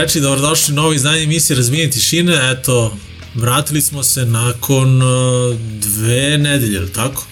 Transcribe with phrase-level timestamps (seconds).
[0.00, 2.52] Reči, dobrodošli u novo izdanje emisije Razbijenje tišine.
[2.52, 2.96] Eto,
[3.34, 7.26] vratili smo se nakon uh, dve nedelje, ili tako?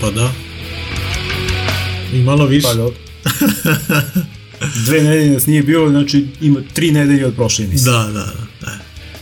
[0.00, 0.32] Pa da.
[2.12, 2.68] I malo više.
[2.68, 2.98] Pa dobro.
[4.86, 7.92] Dve nedelje nas nije bilo, znači ima tri nedelje od prošle emisije.
[7.92, 8.70] Da, da, da.
[8.72, 8.78] E.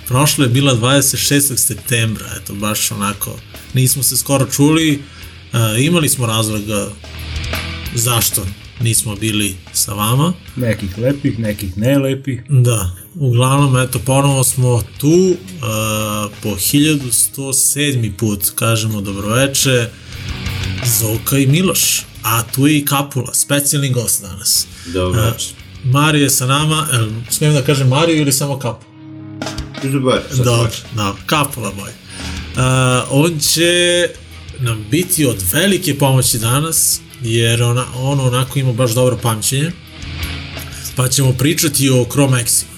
[0.08, 1.56] Prošlo je bila 26.
[1.56, 3.38] septembra, eto, baš onako,
[3.74, 5.02] nismo se skoro čuli,
[5.52, 6.88] e, imali smo razloga
[7.94, 8.46] zašto
[8.84, 10.32] nismo bili sa vama.
[10.56, 12.42] Nekih lepih, nekih nelepih.
[12.48, 15.36] Da, uglavnom, eto, ponovo smo tu, uh,
[16.42, 18.12] po 1107.
[18.16, 19.88] put kažemo dobroveče,
[21.00, 24.66] Zoka i Miloš, a tu je i Kapula, specijalni gost danas.
[24.86, 25.52] Dobro Uh, večer.
[25.84, 28.94] Mario je sa nama, el, smijem da kažem Mario ili samo Kapula?
[29.82, 30.82] Dobar, Dobro, hoće.
[30.94, 31.90] dobro, Kapula moj.
[31.90, 32.62] Uh,
[33.10, 34.08] on će
[34.60, 39.70] nam biti od velike pomoći danas, jer ona, on onako ima baš dobro pamćenje,
[40.96, 42.74] pa ćemo pričati o Chromexima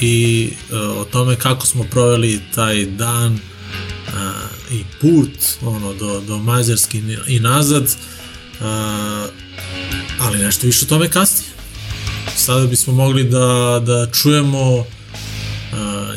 [0.00, 3.40] i uh, o tome kako smo proveli taj dan uh,
[4.72, 5.30] i put
[5.62, 8.66] ono, do, do Mađarske i nazad, uh,
[10.20, 11.50] ali nešto više o tome kasnije.
[12.36, 14.86] Sada bismo mogli da, da čujemo uh,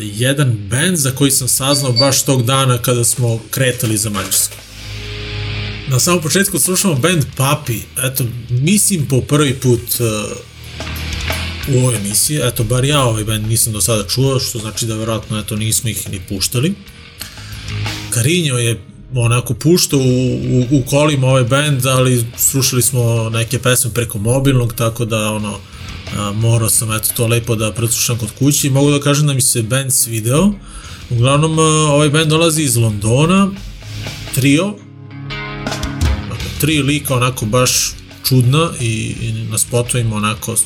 [0.01, 4.58] jedan band za koji sam saznao baš tog dana kada smo kretali za Mađarsku.
[5.89, 12.39] Na samom početku slušamo band Papi, eto, mislim po prvi put uh, u ovoj emisiji,
[12.43, 15.89] eto, bar ja ovaj band nisam do sada čuo, što znači da verovatno, eto, nismo
[15.89, 16.73] ih ni puštali.
[18.09, 18.81] Karinjo je
[19.15, 24.73] onako puštao u, u, u kolima ovaj band, ali slušali smo neke pesme preko mobilnog,
[24.73, 25.59] tako da ono,
[26.17, 29.33] a, morao sam eto to lepo da preslušam kod kuće i mogu da kažem da
[29.33, 30.51] mi se band svideo.
[31.09, 33.51] Uglavnom, a, ovaj band dolazi iz Londona,
[34.35, 34.75] trio,
[36.59, 37.91] tri lika onako baš
[38.27, 40.57] čudna i, i na spotovima onako uh,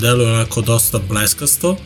[0.00, 1.76] deluje onako dosta bleskasto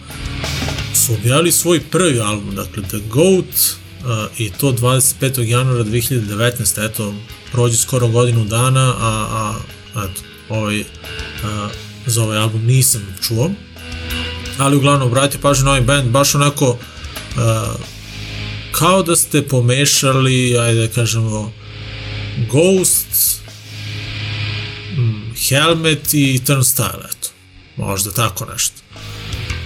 [0.97, 5.41] su objavili svoj prvi album, dakle The Goat uh, i to 25.
[5.43, 6.91] januara 2019.
[6.91, 7.15] Eto,
[7.53, 9.55] prođe skoro godinu dana, a, a
[9.93, 10.87] eto, ovaj, uh,
[12.07, 13.51] za ovaj album nisam čuo.
[14.59, 16.77] Ali uglavnom, obratite pažnju na ovaj band, baš onako uh,
[18.73, 21.53] kao da ste pomešali, ajde da kažemo,
[22.37, 23.41] Ghost,
[24.97, 27.29] mm, Helmet i Turnstile, eto.
[27.77, 28.75] Možda tako nešto.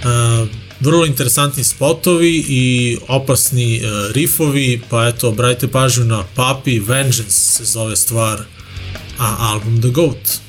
[0.03, 0.49] Uh,
[0.81, 7.65] vrlo interesantni spotovi i opasni uh, rifovi, pa eto, obratite pažnju na Papi Vengeance se
[7.65, 8.43] zove stvar,
[9.19, 10.41] a album The Goat.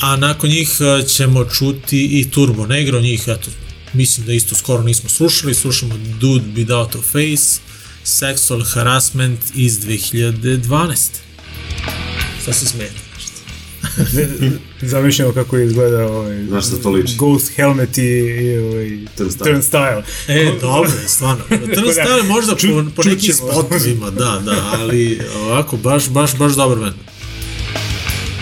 [0.00, 3.50] A nakon njih uh, ćemo čuti i Turbo Negro, njih, eto,
[3.92, 7.60] mislim da isto skoro nismo slušali, slušamo Dude Without a Face,
[8.04, 11.24] Sexual Harassment iz 2012.
[12.42, 12.94] Šta se smijete?
[14.82, 17.14] Zamišljamo kako izgleda ovaj, Znaš šta to liči?
[17.18, 19.50] Ghost Helmet i, i ovaj, Turnstile.
[19.50, 20.02] Turnstile.
[20.28, 21.44] E, dobro je, stvarno.
[21.48, 23.52] Turnstile možda po, Ču- po nekim čućemo.
[23.52, 26.94] spotovima, da, da, ali ovako, baš, baš, baš dobar band.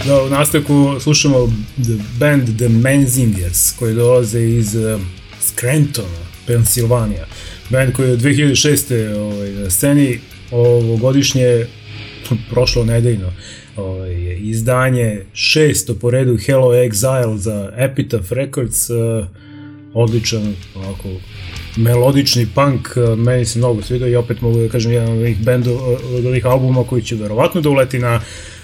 [0.06, 1.46] Da, u nastavku slušamo
[1.82, 5.00] the band The Menzingers, koji dolaze iz uh,
[5.40, 6.08] Scrantona,
[6.46, 7.26] Pensilvanija.
[7.70, 9.16] Band koji je od 2006.
[9.16, 10.20] Ovaj, na sceni
[10.50, 11.66] ovogodišnje,
[12.50, 13.32] prošlo nedeljno,
[13.76, 19.26] ovaj, je izdanje šesto po redu Hello Exile za Epitaph Records, uh,
[19.94, 21.08] odličan, ovako,
[21.76, 25.38] melodični punk, uh, meni se mnogo svidio i opet mogu da kažem jedan od ovih
[25.44, 25.88] bendova,
[26.18, 28.20] od ovih albuma koji će verovatno da uleti na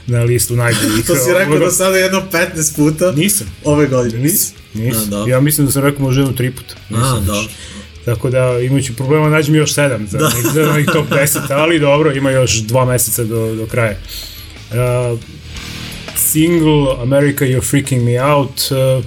[0.08, 1.04] na listu najboljih.
[1.06, 3.46] To si rekao do sada jedno 15 puta Nisam.
[3.64, 4.22] ove godine.
[4.22, 4.56] Nisam.
[4.74, 5.10] A, Nisam.
[5.10, 5.32] dobro.
[5.32, 6.74] Ja mislim da sam rekao možda jedno tri puta.
[6.90, 7.48] Nisam A, još.
[8.08, 10.30] Tako da imajući problema nađem još 7 za, da.
[10.54, 13.96] za onih top 10, ali dobro, ima još dva meseca do, do kraja.
[14.70, 15.18] Uh,
[16.16, 19.04] single America You're Freaking Me Out uh,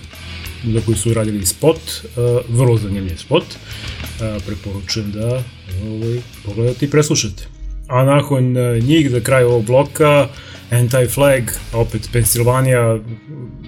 [0.74, 3.44] za koji su radili spot, uh, vrlo zanimljiv spot.
[3.44, 5.44] Uh, preporučujem da
[5.86, 7.44] ovaj, pogledate i preslušate.
[7.88, 10.27] A nakon uh, njih, za kraj ovog bloka,
[10.71, 11.44] Anti-Flag,
[11.74, 13.00] opet Pensilvanija,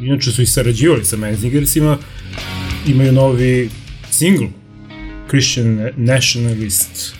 [0.01, 1.97] inače su i sarađivali sa Menzingersima,
[2.87, 3.69] imaju novi
[4.11, 4.47] single,
[5.33, 7.15] Christian Nationalist.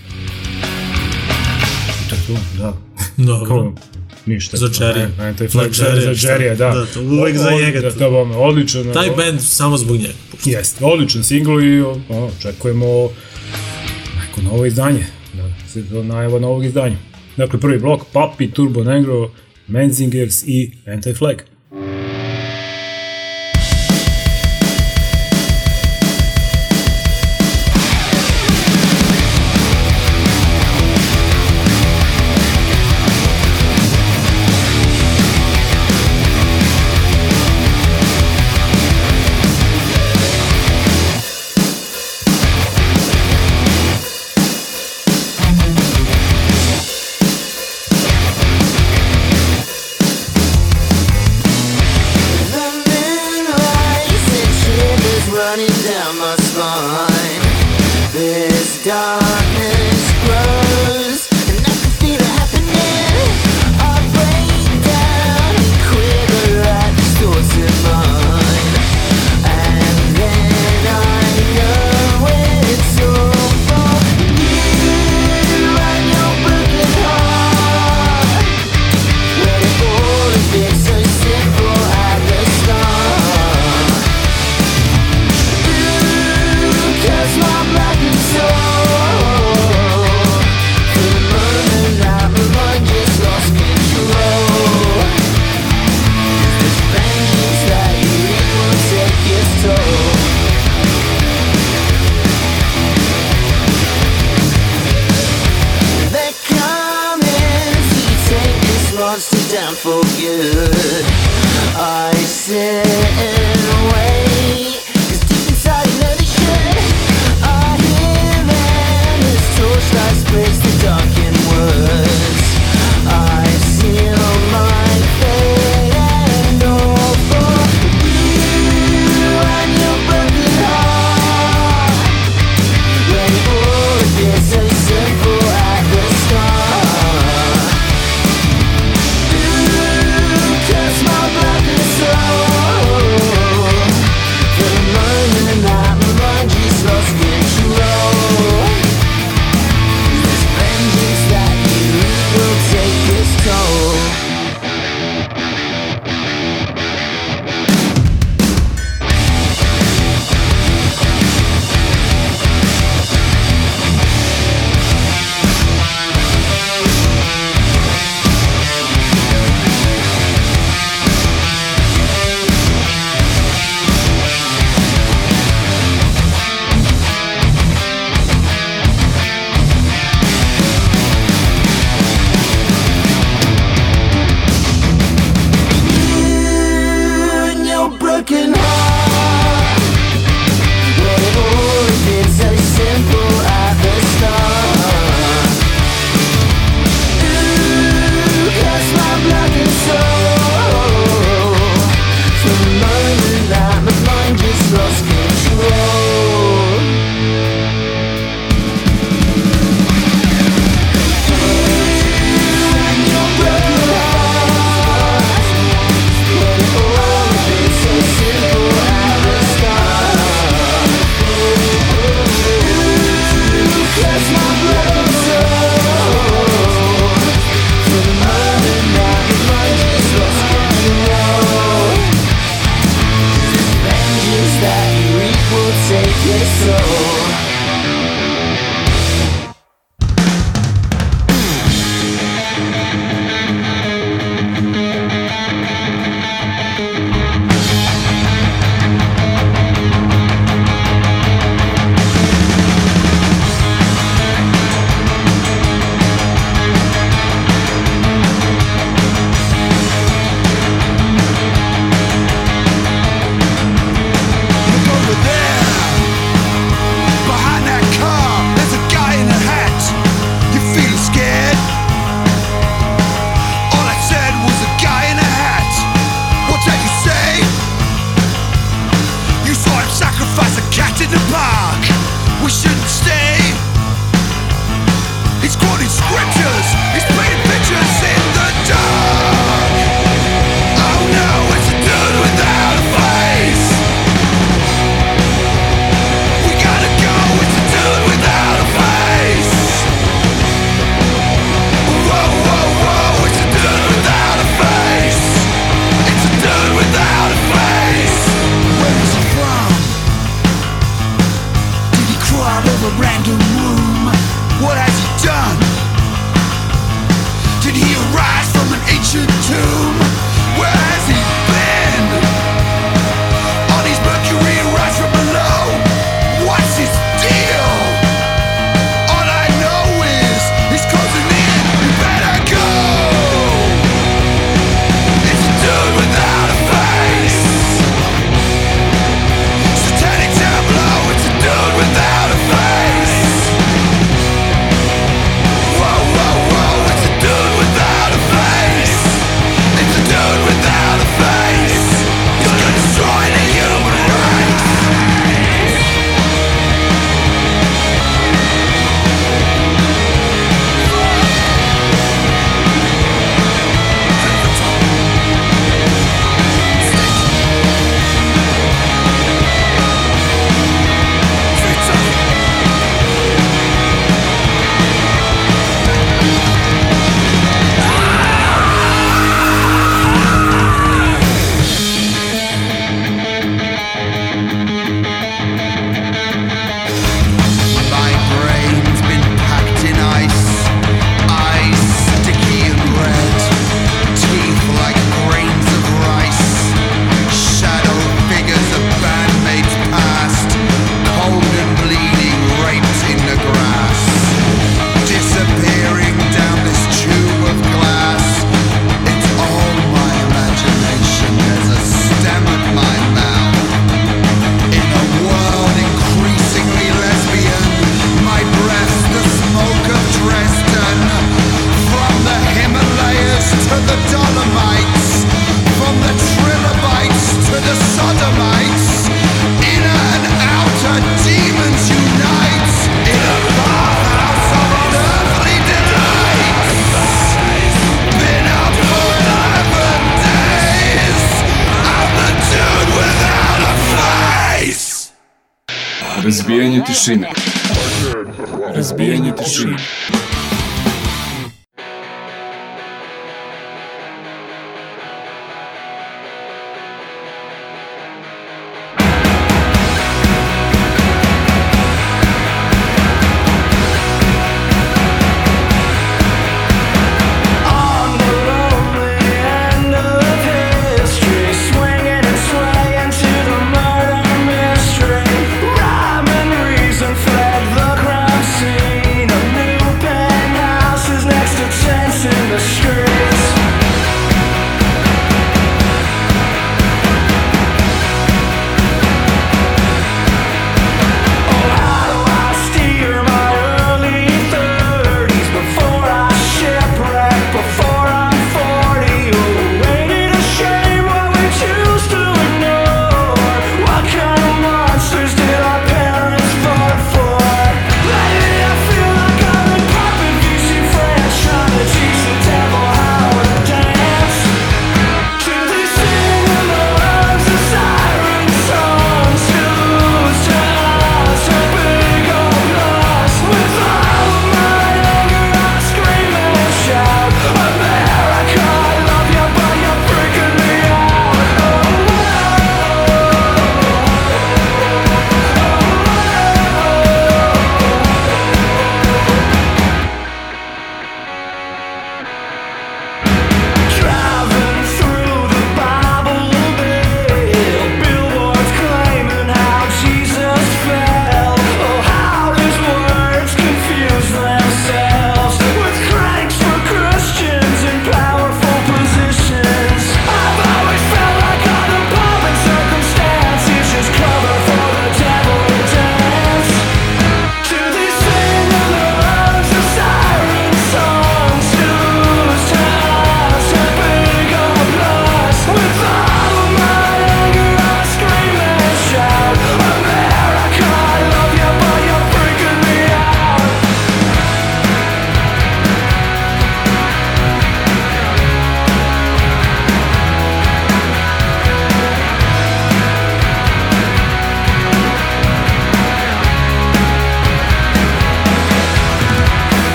[2.10, 2.74] To je to, da.
[3.18, 3.46] Dobro.
[3.48, 3.76] Kao,
[4.26, 4.58] ništa.
[4.58, 5.08] Za Jerry.
[5.38, 6.70] Za za, Jerry, za Jerry, da.
[6.70, 8.00] Da, to uvek za O- o- njega Da, to.
[8.00, 8.94] da, bome, odličan.
[8.94, 10.14] Taj o- band samo zbog njega.
[10.46, 12.00] Jeste, odličan single i ono,
[12.40, 12.86] očekujemo
[14.20, 15.06] neko novo izdanje.
[15.34, 16.96] Da, se do najava novog izdanja.
[17.38, 19.32] Dakle, prvi blok, Papi, Turbo Negro,
[19.68, 21.36] Menzingers i Anti-Flag.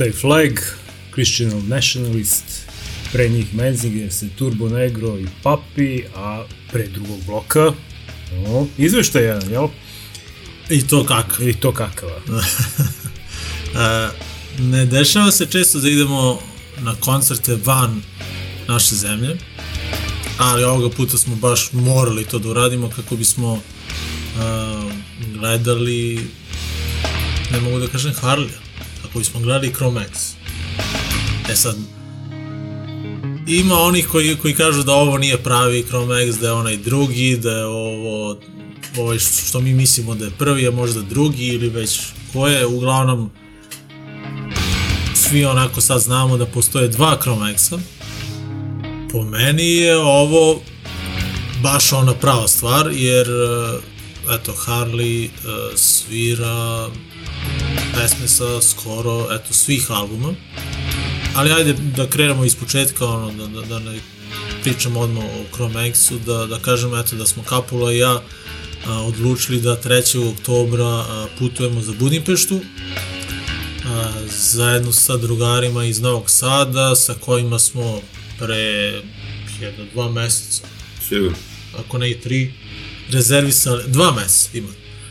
[0.00, 0.60] Smo Anti-Flag,
[1.12, 2.44] Christian Nationalist,
[3.12, 7.72] pre njih Menzingers, Turbo Negro i Papi, a pre drugog bloka,
[8.32, 9.68] no, izveštaj jedan, jel?
[10.70, 11.42] I to kako?
[11.42, 12.20] I to kakava.
[13.70, 14.08] E,
[14.58, 16.38] ne dešava se često da idemo
[16.80, 18.02] na koncerte van
[18.68, 19.36] naše zemlje,
[20.38, 23.60] ali ovoga puta smo baš morali to da uradimo kako bismo uh,
[25.34, 26.26] gledali,
[27.52, 28.58] ne mogu da kažem Harlija,
[29.10, 30.34] kako bismo gledali Chromex.
[31.50, 31.76] E sad,
[33.46, 37.50] ima onih koji, koji kažu da ovo nije pravi Chromex, da je onaj drugi, da
[37.50, 38.36] je ovo
[38.98, 42.00] ovaj što mi mislimo da je prvi, a možda drugi ili već
[42.32, 43.30] ko je, uglavnom
[45.14, 47.78] svi onako sad znamo da postoje dva Chromexa.
[49.12, 50.60] Po meni je ovo
[51.62, 53.26] baš ona prava stvar, jer
[54.34, 55.30] eto, Harley eh,
[55.76, 56.88] svira
[57.94, 60.34] pesme sa skoro, eto, svih albuma.
[61.34, 63.98] Ali ajde da krenemo iz početka, ono, da, da, da ne
[64.62, 68.22] pričamo odmah o Chromexu, da, da kažem eto da smo Kapula i ja
[68.86, 70.32] a, odlučili da 3.
[70.32, 72.60] oktobra a, putujemo za Budimpeštu
[73.86, 78.00] a, zajedno sa drugarima iz Novog Sada sa kojima smo
[78.38, 79.02] pre
[79.60, 80.62] jedno dva meseca
[81.08, 81.36] Sigurno.
[81.78, 82.54] ako ne i tri,
[83.10, 84.68] rezervisali, dva meseca ima,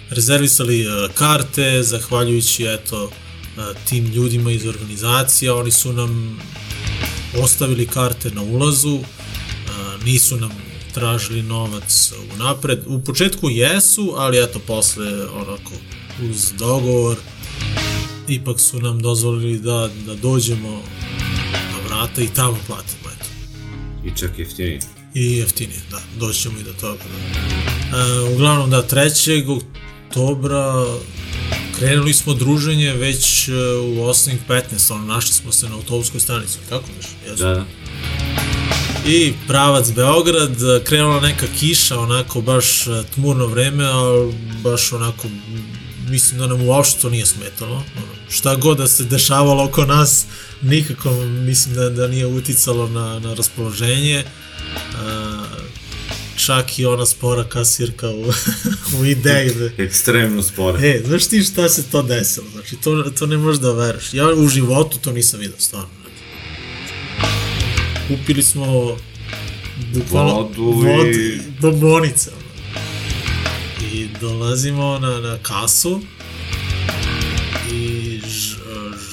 [0.09, 3.11] rezervisali uh, karte, zahvaljujući eto uh,
[3.89, 6.39] tim ljudima iz organizacija, oni su nam
[7.43, 10.51] ostavili karte na ulazu, uh, nisu nam
[10.93, 12.79] tražili novac u napred.
[12.87, 15.71] U početku jesu, ali eto posle onako
[16.29, 17.17] uz dogovor
[18.29, 20.81] ipak su nam dozvolili da, da dođemo
[21.71, 23.25] na vrata i tamo platimo eto
[24.05, 24.79] I čak jeftinije.
[25.13, 27.03] i jeftinije, da, doći ćemo i do toga.
[27.03, 29.61] E, uglavnom, da, 3.
[30.09, 30.85] oktobra
[31.79, 36.85] krenuli smo druženje već e, u 8.15, ono, našli smo se na autobuskoj stanici, kako
[36.97, 37.07] već?
[37.25, 37.43] Jesu.
[37.43, 37.65] Da, da.
[39.05, 45.27] I pravac Beograd, krenula neka kiša, onako baš e, tmurno vreme, ali baš onako,
[46.09, 47.75] mislim da nam uopšte to nije smetalo.
[47.75, 50.25] Ono, šta god da se dešavalo oko nas,
[50.61, 54.15] nikako mislim da, da nije uticalo na, na raspoloženje.
[54.15, 54.25] E,
[56.39, 58.25] čak i ona spora kasirka u,
[58.95, 59.51] u ideji.
[59.51, 60.89] da- Ekstremno spore.
[60.89, 62.45] E, znaš ti šta se to desilo?
[62.49, 64.13] Znači, to, to ne možeš da veruješ.
[64.13, 65.89] Ja u životu to nisam vidio, stvarno.
[68.07, 68.97] Kupili smo
[69.93, 72.29] bukvalno Vodu vodu i- do bonice.
[72.31, 72.39] ono.
[73.85, 76.01] I dolazimo na, na kasu
[77.71, 78.55] i ž,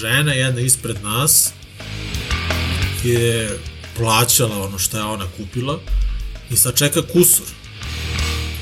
[0.01, 1.53] žena jedna ispred nas
[3.05, 3.59] je
[3.97, 5.81] plaćala ono što je ona kupila
[6.51, 7.47] i sad čeka kusur.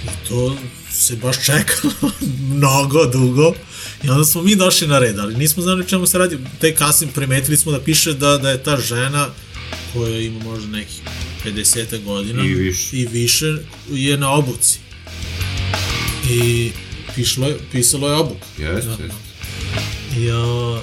[0.05, 0.57] I to
[0.93, 2.13] se baš čekalo
[2.51, 3.55] mnogo dugo
[4.03, 6.39] i onda smo mi došli na red, ali nismo znali čemu se radi.
[6.61, 9.29] Te kasnije primetili smo da piše da, da je ta žena
[9.93, 11.01] koja ima možda nekih
[11.45, 12.97] 50 godina I više.
[12.97, 13.57] i više
[13.91, 14.79] je na obuci.
[16.31, 16.71] I
[17.15, 18.39] pišlo je, pisalo je obuk.
[18.59, 19.09] Jeste, jeste.
[20.17, 20.81] I, a,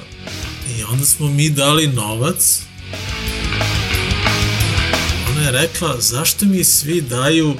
[0.78, 2.62] I onda smo mi dali novac.
[5.41, 7.54] Ona je rekla, zašto mi svi daju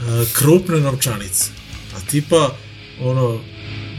[0.00, 1.44] a, krupne novčanice?
[1.96, 2.56] A tipa,
[3.00, 3.40] ono,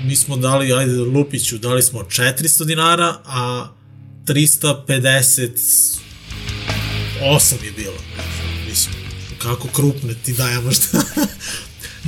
[0.03, 3.67] mi smo dali, ajde Lupiću, dali smo 400 dinara, a
[4.25, 5.99] 358
[7.63, 7.97] je bilo.
[8.69, 8.95] Mislim,
[9.38, 11.01] kako krupne ti dajemo šta?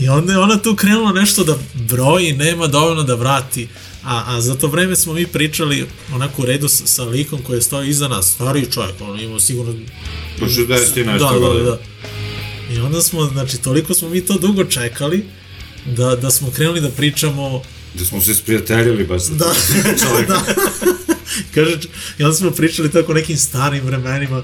[0.02, 3.68] I onda je ona tu krenula nešto da broji, nema dovoljno da vrati.
[4.04, 7.62] A, a za to vreme smo mi pričali onako u redu sa, sa likom koji
[7.62, 9.74] stao iza nas, stariji čovjek, on imao sigurno...
[10.40, 11.80] Po 60 i da, da, da.
[12.74, 15.26] I onda smo, znači, toliko smo mi to dugo čekali,
[15.86, 17.62] da, da smo krenuli da pričamo
[17.94, 19.54] Da smo se sprijateljili baš sa Da,
[20.28, 20.42] da.
[21.54, 21.78] Kaže,
[22.20, 24.44] i onda smo pričali tako o nekim starim vremenima.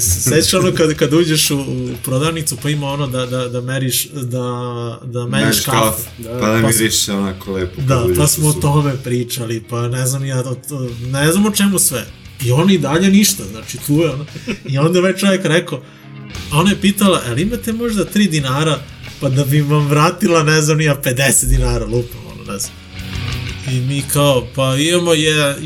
[0.00, 4.08] Sećaš ono kad, kad uđeš u, u prodavnicu pa ima ono da, da, da meriš,
[4.08, 5.78] da, da meriš Meriš kafu.
[5.78, 6.04] kafu,
[6.40, 7.80] pa da pa miriše onako lepo.
[7.82, 10.44] Da, pa smo o tome pričali, pa ne znam ja,
[11.10, 12.06] ne znam o čemu sve.
[12.44, 14.26] I on i dalje ništa, znači tu je ono.
[14.68, 15.82] I onda je ovaj čovjek rekao,
[16.52, 18.78] a ona je pitala, ali imate možda 3 dinara,
[19.20, 22.72] pa da bi vam vratila, ne znam, ja 50 dinara, lupam, ono, ne znam.
[23.72, 25.56] I mi kao, pa imamo je,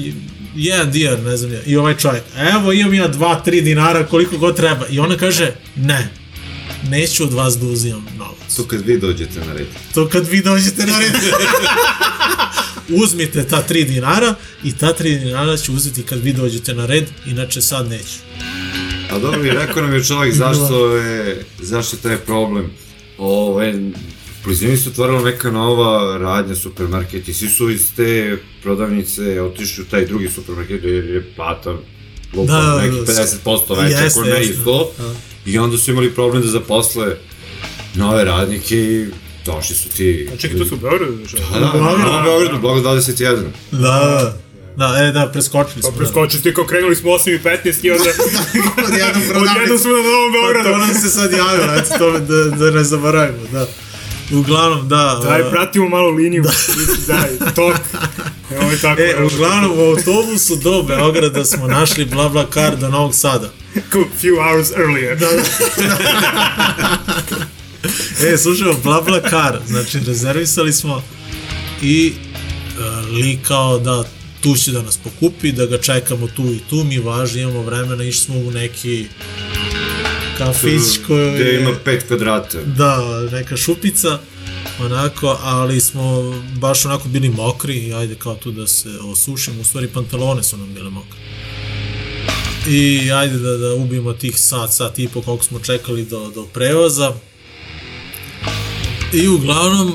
[0.54, 2.22] jedan dinar, ne znam ja, i ovaj čovjek,
[2.54, 4.86] evo imam ja 2-3 dinara, koliko god treba.
[4.90, 6.08] I ona kaže, ne,
[6.88, 8.54] neću od vas da uzimam novac.
[8.56, 9.66] To kad vi dođete na red.
[9.94, 11.12] To kad vi dođete na red.
[13.02, 14.34] Uzmite ta 3 dinara
[14.64, 18.18] i ta 3 dinara ću uzeti kad vi dođete na red, inače sad neću.
[19.10, 22.70] A dobro, i rekao nam je čovjek zašto je, zašto je taj problem.
[23.18, 23.74] Ove,
[24.48, 29.86] blizini su otvorila neka nova radnja, supermarket i svi su iz te prodavnice otišli u
[29.86, 31.70] taj drugi supermarket jer je plata
[32.34, 34.52] lupa, Da, da, neki da, 50% veća, jeste, ako ne jeste.
[34.52, 34.86] i 100.
[35.46, 37.16] I onda su imali problem da zaposle
[37.94, 39.06] nove radnike i
[39.46, 40.28] došli su ti...
[40.34, 41.12] A čekaj, to su u Beogradu?
[41.52, 42.20] Da, da, U Beogradu.
[42.20, 43.36] u Beogradu, Blago 21.
[43.70, 44.36] Da, da.
[44.76, 45.90] Da, e, da, preskočili smo.
[45.90, 48.04] Pa preskočili ste kao krenuli smo 8 i 15 i onda
[48.86, 50.70] Odjednom odjednom smo na Novom Pa Beogradu.
[50.70, 53.66] to nam se sad javilo, eto to da, da ne zaboravimo, da.
[54.32, 55.20] Uglavnom, da.
[55.24, 56.44] Daj, a, pratimo malo liniju.
[57.06, 57.76] Daj, tok.
[58.60, 59.02] Evo je tako.
[59.02, 63.50] E, uglavnom, u autobusu do Beograda smo našli bla bla kar do Novog Sada.
[63.92, 65.18] Cool, few hours earlier.
[65.18, 65.28] Da,
[68.26, 71.02] E, slušaj, bla bla kar, znači rezervisali smo
[71.82, 74.04] i uh, likao da
[74.40, 78.04] tu će da nas pokupi, da ga čekamo tu i tu, mi važi, imamo vremena,
[78.04, 79.06] išli smo u neki
[80.38, 82.58] kafić koji Gde je, ima 5 kvadrata.
[82.62, 84.18] da, neka šupica,
[84.80, 89.64] onako, ali smo baš onako bili mokri i ajde kao tu da se osušimo, u
[89.64, 91.18] stvari pantalone su nam bile mokre.
[92.68, 96.44] I ajde da, da ubijemo tih sat, sat i po koliko smo čekali do, do
[96.44, 97.12] prevoza.
[99.12, 99.92] I uglavnom,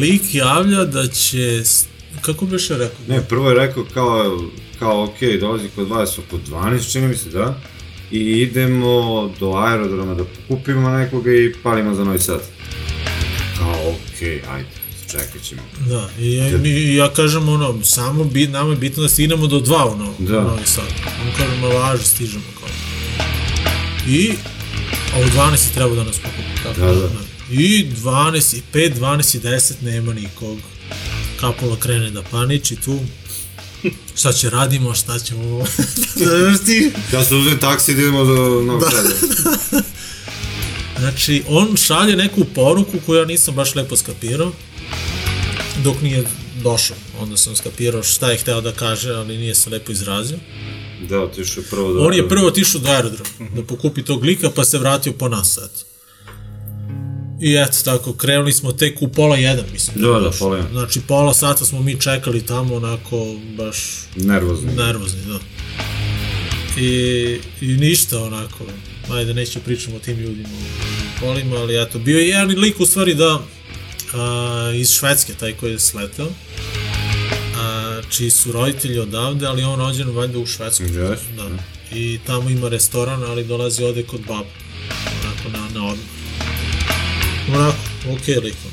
[0.00, 1.62] lik javlja da će,
[2.20, 2.98] kako bi še rekao?
[3.08, 4.38] Ne, prvo je rekao kao,
[4.78, 7.60] kao ok, dolazi kod vas oko 12, čini mi se, da?
[8.14, 12.40] I idemo do aerodroma da pokupimo nekoga i palimo za Novi Sad.
[13.58, 14.68] Kao, ok, ajde,
[15.10, 15.62] čekat ćemo.
[15.88, 19.60] Da, i ja, i ja kažem ono, samo bi, nama je bitno da stignemo do
[19.60, 20.40] dva u Novi, Da.
[20.42, 20.84] Novi Sad.
[21.06, 22.68] On kaže, ma važi, stižemo kao.
[24.08, 24.32] I,
[25.14, 27.08] a u 12 je trebao da nas pokupi, tako Da, da.
[27.50, 30.58] I 12 i 5, 12 i 10 nema nikog.
[31.40, 32.98] Kapula krene da paniči tu.
[34.16, 35.64] Šta će radimo, šta ćemo...
[36.16, 36.92] Znaš ti?
[37.12, 39.84] Ja se uzem taksi da idemo do Novog Sada.
[40.98, 44.52] Znači, on šalje neku poruku koju ja nisam baš lepo skapirao,
[45.84, 46.24] dok nije
[46.62, 46.96] došao.
[47.20, 50.38] Onda sam skapirao šta je hteo da kaže, ali nije se lepo izrazio.
[51.08, 52.00] Da, otišao prvo do...
[52.00, 55.58] On je prvo otišao do aerodroma, da pokupi tog lika, pa se vratio po nas,
[55.58, 55.93] eto.
[57.44, 60.02] I eto tako, krenuli smo tek u pola jedan, mislim.
[60.02, 60.72] Da, da, pola jedan.
[60.72, 63.76] Znači, pola sata smo mi čekali tamo, onako, baš
[64.16, 64.72] Nervozni.
[64.72, 65.38] nervozni, da.
[66.80, 68.64] I, i ništa, onako,
[69.10, 72.86] ajde neću pričamo o tim ljudima u kolima, ali eto, bio je jedan lik u
[72.86, 73.40] stvari da
[74.14, 76.28] a, iz Švedske, taj koji je sletao,
[77.56, 80.86] a, čiji su roditelji odavde, ali on rođen valjda u Švedskoj.
[80.86, 81.16] Yes.
[81.36, 81.48] Da.
[81.92, 84.50] I tamo ima restoran, ali dolazi ovde kod baba.
[85.24, 86.23] Onako na, na odmor.
[87.48, 87.76] Onako,
[88.10, 88.70] okay, likom.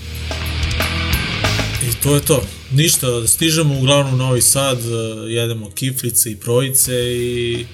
[1.90, 2.44] I to je to.
[2.72, 7.66] Ništa, stižemo uglavnom u Novi Sad, e, jedemo kiflice i projice i e,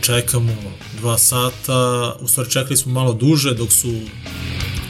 [0.00, 0.56] čekamo
[1.00, 2.12] dva sata.
[2.20, 4.00] U stvari čekali smo malo duže dok su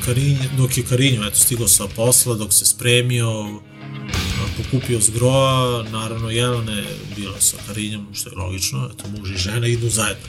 [0.04, 6.30] Karinj, dok je Karinjo eto, stigao sa posla, dok se spremio, a, pokupio zgroa, naravno
[6.30, 6.86] Jelena je
[7.16, 10.28] bila sa Karinjom, što je logično, eto muž i žena idu zajedno.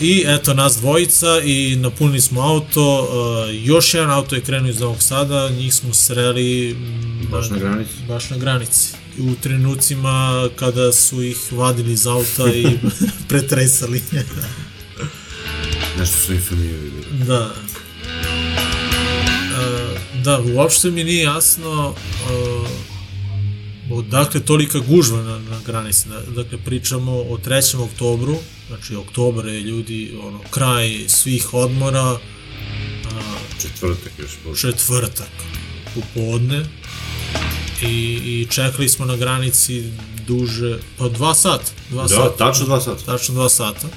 [0.00, 3.08] I eto nas dvojica i napunili smo auto, uh,
[3.56, 7.92] još jedan auto je krenuo iz Novog Sada, njih smo sreli mm, Baš na granici.
[8.08, 8.88] baš na granici.
[9.20, 12.66] U trenucima kada su ih vadili iz auta i
[13.28, 14.02] pretresali.
[15.98, 17.04] Nešto su im familije videli.
[17.20, 17.50] da.
[19.52, 22.68] Uh, da, uopšte mi nije jasno uh,
[23.90, 26.08] odakle tolika gužva na, na granici.
[26.08, 27.78] Da- Dakle, pričamo o 3.
[27.78, 28.36] oktobru,
[28.68, 32.18] znači oktobar je ljudi, ono, kraj svih odmora,
[33.62, 34.60] Četvrtak još pošto.
[34.62, 35.30] četvrtak
[35.94, 36.64] popodne
[37.82, 39.84] i, i čekali smo na granici
[40.26, 41.70] duže, pa dva sata.
[41.90, 42.36] Dva Da, sata.
[42.38, 43.04] tačno dva sata.
[43.06, 43.88] Tačno dva sata.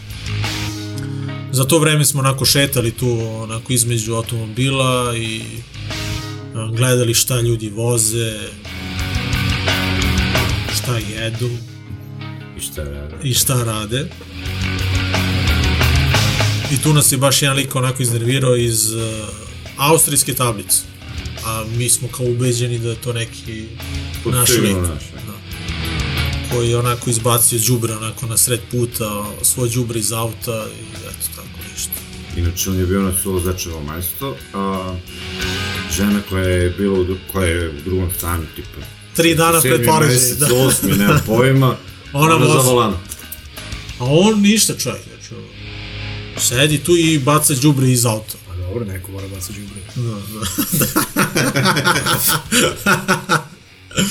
[1.52, 5.42] Za to vreme smo onako šetali tu onako između automobila i
[6.56, 8.40] a, gledali šta ljudi voze,
[10.76, 11.50] šta jedu
[12.58, 13.16] I šta rade?
[13.24, 14.10] i šta rade.
[16.72, 19.02] I tu nas je baš jedan lik onako iznervirao iz uh,
[19.78, 20.78] austrijske tablice.
[21.46, 23.66] A mi smo kao ubeđeni da je to neki
[24.26, 24.76] naš lik.
[24.78, 24.98] Da.
[26.52, 31.28] Koji je onako izbacio đubre onako na sred puta, svoj đubre iz auta i eto
[31.36, 31.92] tako ništa.
[32.38, 34.94] Inače, on je bio na solo začevo majsto, a
[35.98, 40.38] žena koja je bila u, koja je u drugom stanju, tipa, Tri dana pred mesec,
[40.38, 40.48] da.
[40.56, 41.76] osmi, nema pojma,
[42.14, 42.68] Ona ona za vozi.
[42.68, 42.98] volanom.
[44.00, 45.06] A on ništa čovjek,
[46.40, 48.38] sedi tu i baca đubre iz auta.
[48.48, 49.82] Pa dobro, neko mora baca đubre.
[49.96, 50.48] Da, da.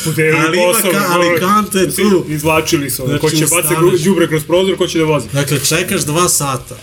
[0.04, 2.24] Podelili Ali posao, ka- ali kante je tu.
[2.28, 5.28] Izvlačili su, ono, ko Znači, će baca đubre kroz prozor, ko će da vozi.
[5.32, 6.76] Dakle, čekaš dva sata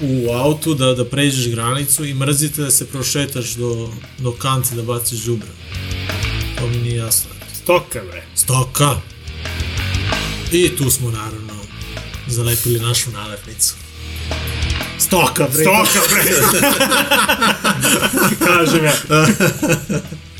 [0.00, 4.82] u autu da, da pređeš granicu i mrzite da se prošetaš do, do kante da
[4.82, 5.48] baciš đubre.
[6.58, 7.30] To mi nije jasno.
[7.62, 8.22] Stoka, bre.
[8.34, 9.00] Stoka!
[10.52, 11.54] I tu smo naravno
[12.26, 13.74] zalepili našu nalepnicu.
[15.02, 15.62] Stoka, bre!
[15.62, 16.22] Stoka, bre.
[18.46, 18.92] Kažem ja.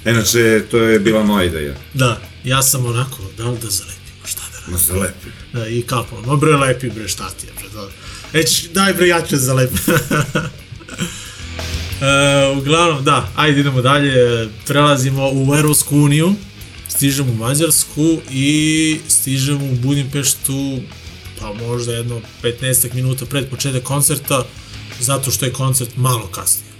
[0.05, 1.75] Inače, to je bila moja ideja.
[1.95, 4.73] Da, ja sam onako, da li da zalepimo, šta da radim?
[4.73, 5.29] Ma se lepi.
[5.53, 7.89] Da, i kako, no bre, lepi bre, šta ti je bre, da.
[8.39, 9.79] Eć, daj bre, ja ću zalepim.
[12.01, 16.35] e, uglavnom, da, ajde idemo dalje, prelazimo u Evropsku uniju,
[16.89, 20.79] stižemo u Mađarsku i stižemo u Budimpeštu,
[21.43, 24.45] pa možda jedno 15 minuta pred početak koncerta,
[25.01, 26.73] zato što je koncert malo kasnije.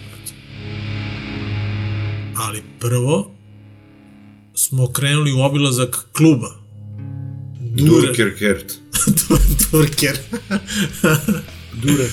[2.37, 3.35] Ali prvo
[4.55, 6.51] smo krenuli u obilazak kluba.
[7.61, 8.07] Dure.
[8.07, 8.73] Durker Kert.
[9.73, 10.19] Durker.
[11.73, 12.09] Dure.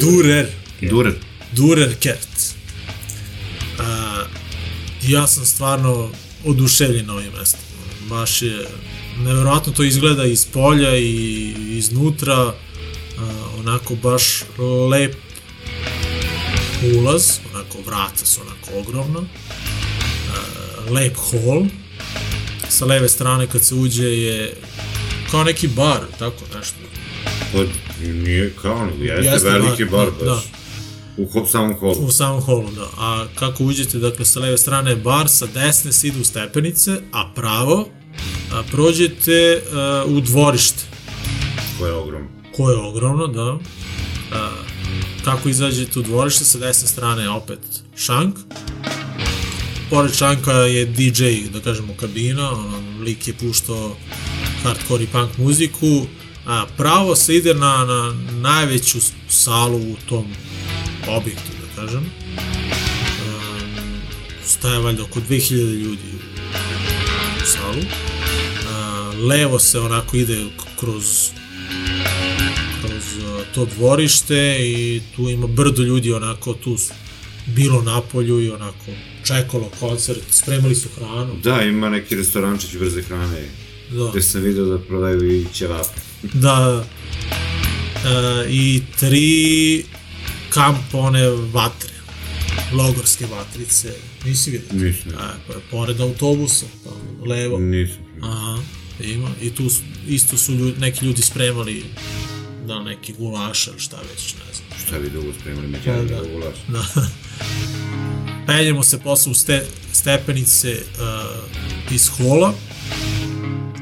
[0.00, 0.46] Durer.
[0.80, 1.14] Durer.
[1.52, 2.56] Durer Kert.
[3.78, 4.22] A,
[5.08, 6.10] ja sam stvarno
[6.44, 7.60] oduševljen ovim mestom.
[8.08, 8.66] Baš je,
[9.18, 12.54] nevjerojatno to izgleda iz polja i iznutra, a,
[13.58, 14.44] onako baš
[14.90, 15.14] lep
[16.96, 21.62] ulaz, onako vrata su onako ogromna, a, lep hol,
[22.68, 24.56] sa leve strane kad se uđe je
[25.30, 26.76] kao neki bar, tako nešto.
[27.52, 27.58] Pa
[28.06, 30.44] nije kao nego, jeste, Jeste veliki bar, bar da, baš.
[31.16, 32.06] U hop samom kolu.
[32.06, 32.88] U samom holu, da.
[32.98, 37.32] A kako uđete, dakle, sa leve strane je bar, sa desne se idu stepenice, a
[37.34, 37.88] pravo
[38.52, 40.82] a, prođete a, u dvorište,
[41.78, 42.28] Koje je ogromno.
[42.56, 43.58] koje je ogromno, da.
[44.32, 44.50] A,
[45.24, 47.58] kako izađete u dvorište, sa desne strane je opet
[47.96, 48.34] šank.
[49.90, 53.96] Pored šanka je DJ, da kažemo, kabina, ono, lik je puštao
[54.62, 56.06] hardcore i punk muziku,
[56.46, 60.24] a pravo se ide na, na najveću salu u tom
[61.08, 62.00] objektu, da kažem.
[62.00, 62.06] Um,
[64.44, 66.02] staje valjda oko 2000 ljudi
[67.42, 67.82] u salu.
[69.22, 70.44] Levo se onako ide
[70.80, 71.30] kroz
[72.80, 76.76] kroz uh, to dvorište i tu ima brdo ljudi onako tu
[77.46, 78.84] bilo na polju i onako
[79.24, 81.34] čekalo koncert, spremali su hranu.
[81.42, 83.48] Da, ima neki restorančić brze hrane,
[83.90, 84.10] Da.
[84.10, 86.00] gde sam vidio da prodaju i ćevape.
[86.32, 86.84] Da.
[88.48, 89.84] i tri
[90.50, 91.94] kamp one vatre,
[92.72, 93.92] logorske vatrice,
[94.24, 94.68] nisi vidio?
[94.72, 95.12] Nisam.
[95.46, 97.58] Pa, pored autobusa, tamo, levo.
[97.58, 97.98] Nisam.
[98.22, 98.58] Aha,
[99.04, 99.28] ima.
[99.42, 99.68] I tu
[100.08, 101.84] isto su ljudi, neki ljudi spremali
[102.66, 104.78] da neki gulaš ili šta već, ne znam.
[104.86, 106.28] Šta bi dugo spremali međunarodni Pa da.
[106.28, 106.56] da ulaš?
[106.68, 106.84] Da.
[108.46, 112.54] Penjemo se posle u ste, stepenice uh, iz hola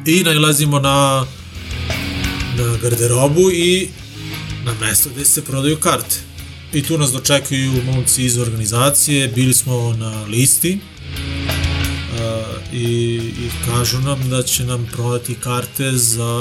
[0.06, 1.26] i nailazimo na,
[2.56, 3.88] na garderobu i
[4.64, 6.16] na mesto gde se prodaju karte.
[6.72, 10.78] I tu nas dočekuju momci iz organizacije, bili smo na listi
[12.72, 16.32] i, i kažu nam da će nam prodati karte za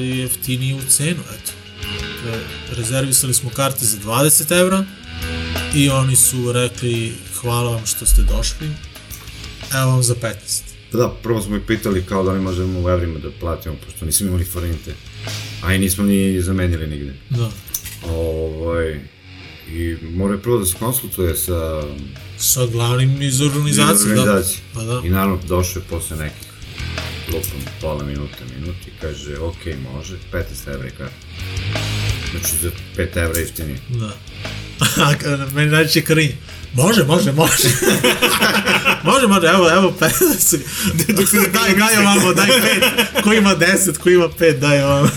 [0.00, 1.52] jeftiniju cenu, eto.
[2.28, 2.38] E,
[2.76, 4.84] Rezervisali smo karte za 20 evra,
[5.74, 8.66] i oni su rekli hvala vam što ste došli,
[9.74, 10.62] evo vam za 15.
[10.92, 14.04] Pa da, prvo smo ih pitali kao da li možemo u evrima da platimo, pošto
[14.04, 14.94] nismo imali forinte.
[15.62, 17.14] A i nismo ni zamenili nigde.
[17.30, 17.50] Da.
[18.08, 19.00] Ovaj,
[19.68, 21.82] I mora prvo da se konsultuje sa
[22.38, 24.60] Sa glavnim iz organizacije, organizacije.
[24.74, 24.80] da.
[24.80, 25.00] Pa da.
[25.04, 26.48] I naravno došao je posle nekih
[27.28, 29.56] lupom pola minuta, minuti, kaže, ok,
[29.94, 31.14] može, 15 evra je karta.
[32.30, 33.78] Znači za 5 evra jeftinije.
[33.88, 34.16] Da.
[35.04, 36.36] A meni najče krinje.
[36.72, 37.68] Može, može, može.
[39.10, 40.58] može, može, evo, evo, 15.
[41.16, 43.22] Dok se daj, daj ovamo, daj 5.
[43.22, 45.08] Ko ima 10, ko ima 5, daj ovamo.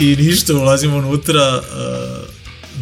[0.00, 2.07] I ništa, ulazimo unutra, uh,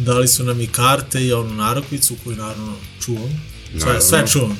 [0.07, 2.73] dali su nam i karte i onu narokvicu koju naravno
[3.05, 3.41] čuvam.
[3.79, 4.51] Sve, sve čuvam.
[4.51, 4.57] Uh,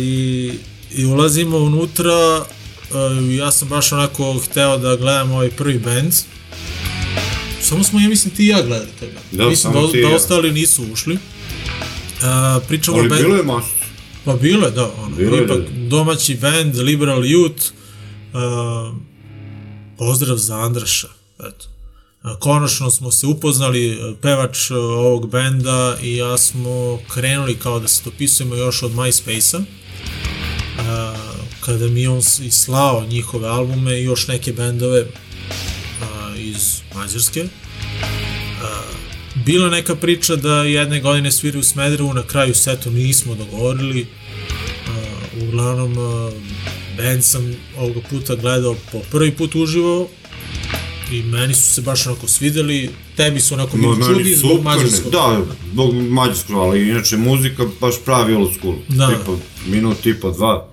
[0.00, 0.52] i,
[0.90, 2.44] I ulazimo unutra, uh,
[3.34, 6.12] ja sam baš onako hteo da gledam ovaj prvi band.
[7.60, 9.26] Samo smo, ja mislim, ti i ja gledali taj band.
[9.32, 10.16] Da, mislim da, da ja.
[10.16, 11.14] ostali nisu ušli.
[11.14, 11.20] Uh,
[12.68, 13.22] pričamo o Ali band...
[13.22, 13.68] bilo je masu.
[14.24, 15.88] Pa bilo je, da, ono, Bilo je, ipak da.
[15.88, 17.70] domaći band, Liberal Youth,
[18.32, 18.96] uh,
[19.98, 21.66] pozdrav za Andraša, eto.
[22.38, 27.88] Konačno smo se upoznali, uh, pevač uh, ovog benda i ja smo krenuli kao da
[27.88, 29.64] se dopisujemo još od MySpace-a, uh,
[31.60, 35.06] kada mi on i slao njihove albume i još neke bendove
[36.36, 37.44] iz Mađarske.
[39.34, 44.06] Bila neka priča da jedne godine sviraju u Smederevu, na kraju se to nismo dogovorili.
[45.42, 45.94] Uglavnom,
[46.96, 50.08] band sam ovoga puta gledao po prvi put uživo
[51.10, 55.12] i meni su se baš onako svideli, tebi su onako bili meni čudi zbog mađarskog.
[55.12, 55.40] Da,
[55.72, 58.74] zbog mađarskog, ali inače muzika baš pravi old school.
[58.88, 59.08] Da.
[59.08, 59.32] Tipa,
[59.66, 60.68] minut i po dva,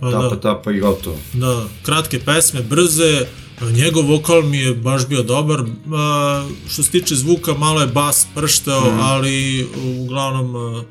[0.00, 0.40] Pa tapa, da.
[0.40, 1.16] tapa i gotovo.
[1.32, 3.26] Da, kratke pesme, brze,
[3.62, 5.60] njegov vokal mi je baš bio dobar,
[5.94, 9.00] a, što se tiče zvuka, malo je bas prštao, Mhm.
[9.00, 9.66] ali
[9.98, 10.82] uglavnom a,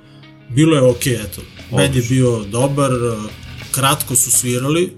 [0.49, 1.41] bilo je okej, eto.
[1.71, 3.23] Band je bio dobar, a,
[3.71, 4.91] kratko su svirali,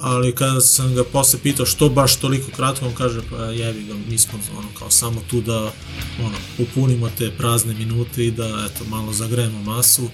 [0.00, 3.94] ali kada sam ga posle pitao što baš toliko kratko, on kaže pa jebi ga,
[4.08, 5.72] mi smo ono kao samo tu da
[6.18, 10.08] ono, upunimo te prazne minute i da eto malo zagrejemo masu.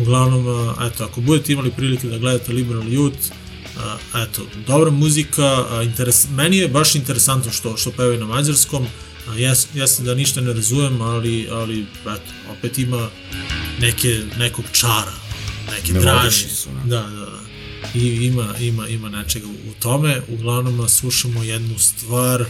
[0.00, 3.30] Uglavnom, eto, ako budete imali prilike da gledate Liberal Youth,
[3.78, 8.86] a, eto, dobra muzika, a, interes, meni je baš interesantno što, što pevaju na mađarskom,
[9.36, 13.08] jes, jeste da ništa ne razumem, ali, ali eto, opet ima
[13.80, 15.12] neke, nekog čara,
[15.70, 16.48] neke draži.
[16.48, 16.80] su, ne?
[16.84, 17.23] Da, da.
[17.94, 20.20] I ima, ima, ima nečega u tome.
[20.28, 22.46] Uglavnom slušamo jednu stvar a,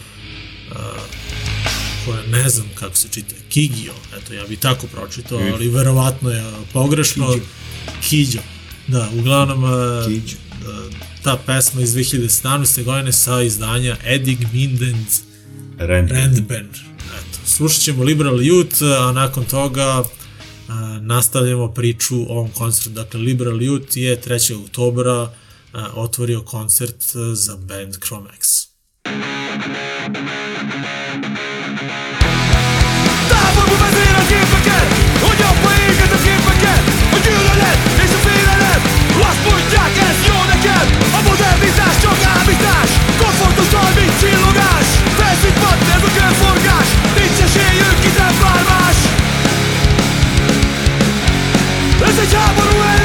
[2.05, 3.34] koja ne znam kako se čita.
[3.49, 7.36] Kigio, eto ja bi tako pročitao, ali verovatno je pogrešno.
[8.09, 8.38] Kiđo.
[8.88, 9.64] Da, uglavnom
[10.07, 10.36] Kiđo.
[10.66, 10.88] a,
[11.22, 12.84] ta pesma iz 2017.
[12.84, 15.20] godine sa izdanja Edig Mindens
[15.78, 16.11] Rand.
[16.11, 16.74] Randband.
[17.05, 20.05] Eto, slušat ćemo Liberal Youth, a nakon toga
[21.01, 22.91] nastavljamo priču o ovom koncertu.
[22.91, 24.65] Dakle, Liberal Youth je 3.
[24.65, 25.31] oktobra
[25.95, 28.67] otvorio koncert a, za band Chromex.
[33.31, 34.89] Távolból vezér a képeket
[35.25, 35.71] Hogy abba
[36.19, 36.83] a képeket
[37.17, 38.81] A gyűlölet és a félelem
[40.09, 40.19] ez
[41.19, 42.19] A modernitás csak
[46.19, 48.03] körforgás Nincs esélyünk
[51.99, 53.03] There's a job when we're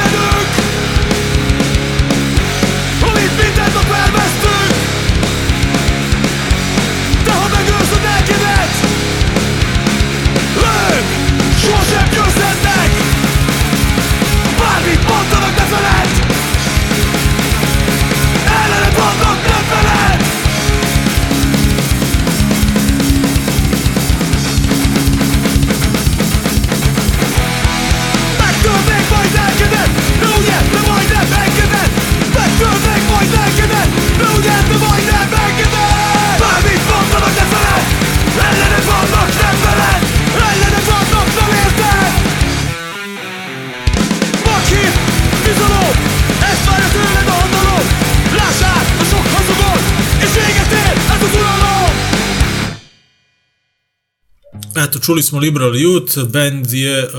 [55.00, 57.10] čuli smo Liberal Youth, band je uh,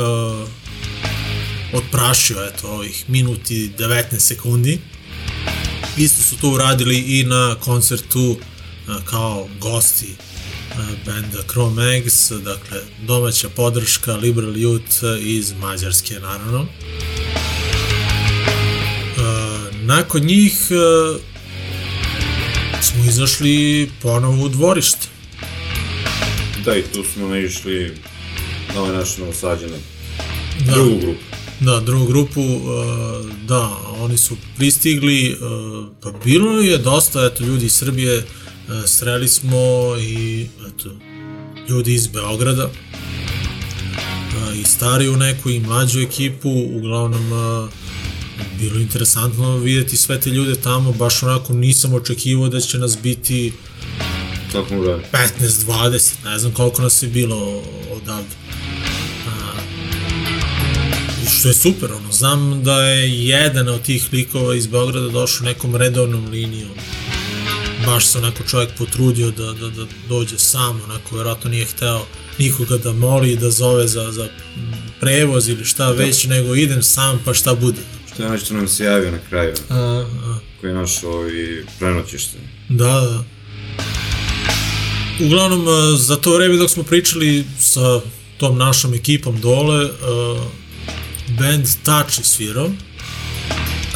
[1.74, 4.80] odprašio, eto, ovih minuti 19 sekundi.
[5.98, 8.38] Isto su to uradili i na koncertu uh,
[9.06, 16.62] kao gosti uh, benda Chrome Eggs, dakle, domaća podrška Liberal Youth iz Mađarske, naravno.
[16.62, 16.68] Uh,
[19.82, 21.22] nakon njih uh,
[22.82, 25.11] smo izašli ponovo u dvorište.
[26.66, 27.92] Da, i tu smo naišli
[28.74, 29.78] na ove naše novosađene.
[30.66, 30.72] Da.
[30.72, 31.20] Drugu grupu.
[31.60, 32.62] Da, drugu grupu, uh,
[33.48, 38.24] da, oni su pristigli, uh, pa bilo je dosta, eto, ljudi iz Srbije, uh,
[38.86, 39.58] sreli smo
[40.00, 40.90] i, eto,
[41.70, 42.70] ljudi iz Beograda,
[44.56, 47.32] i stariju neku i mlađu ekipu, uglavnom,
[48.60, 53.54] bilo interesantno vidjeti sve te ljude tamo, baš onako nisam očekivao da će nas biti
[54.52, 55.04] Kako mu radi?
[55.12, 58.36] 15-20, ne znam koliko nas je bilo odavde.
[59.28, 59.52] A,
[61.38, 65.76] što je super, ono, znam da je jedan od tih likova iz Beograda došao nekom
[65.76, 66.72] redovnom linijom.
[67.86, 72.06] Baš se onako čovjek potrudio da, da, da dođe sam, onako, verovatno nije hteo
[72.38, 74.28] nikoga da moli, da zove za, za
[75.00, 77.82] prevoz ili šta već, nego idem sam pa šta bude.
[78.14, 82.38] Što je nešto nam se javio na kraju, A, a, koji je našao i prenoćište.
[82.70, 83.24] Da, da.
[85.26, 88.02] Uglavnom, e, za to vreme dok smo pričali sa
[88.38, 89.92] tom našom ekipom dole, uh,
[91.40, 92.70] band Touch je svirao.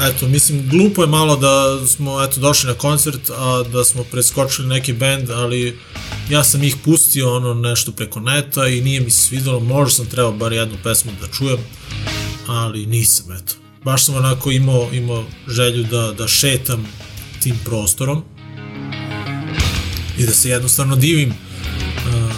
[0.02, 4.68] Eto, mislim, glupo je malo da smo eto, došli na koncert, a da smo preskočili
[4.68, 5.80] neki band, ali
[6.30, 10.06] ja sam ih pustio ono nešto preko neta i nije mi se svidelo, možda sam
[10.06, 11.60] trebao bar jednu pesmu da čujem,
[12.48, 13.54] ali nisam, eto.
[13.84, 16.88] Baš sam onako imao, imao želju da, da šetam
[17.44, 18.24] tim prostorom
[20.18, 22.32] i da se jednostavno divim uh,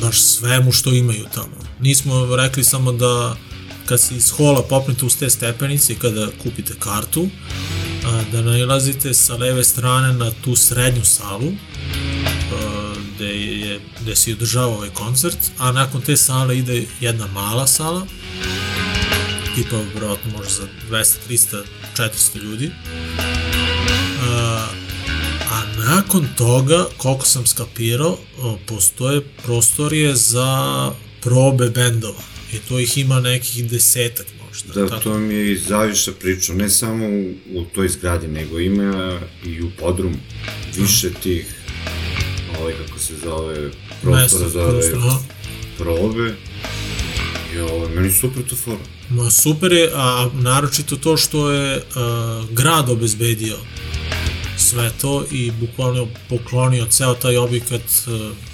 [0.00, 1.60] baš svemu što imaju tamo.
[1.80, 3.36] Nismo rekli samo da
[3.86, 7.28] kad se iz hola popnete uz te stepenice i kada kupite kartu,
[8.06, 11.52] a, da nailazite sa leve strane na tu srednju salu,
[12.52, 17.66] a, gde, je, gde se održava ovaj koncert, a nakon te sale ide jedna mala
[17.66, 18.06] sala,
[19.54, 21.62] tipa vjerojatno može za 200, 300,
[21.96, 22.70] 400 ljudi,
[25.84, 28.18] nakon toga, koliko sam skapirao,
[28.66, 32.22] postoje prostorije za probe bendova.
[32.52, 34.80] I to ih ima nekih desetak možda.
[34.80, 35.02] Da, tako.
[35.02, 39.62] to mi je i zaviša priča, ne samo u, u toj zgradi, nego ima i
[39.62, 40.16] u podrumu
[40.76, 41.46] više tih,
[42.60, 43.70] ovaj, kako se zove,
[44.02, 44.82] prostora za ove
[45.78, 46.34] probe.
[47.54, 48.78] I ovo, meni super to fora.
[49.10, 53.56] Ma super je, a naročito to što je a, grad obezbedio
[54.70, 57.82] sve to i bukvalno poklonio ceo taj objekat,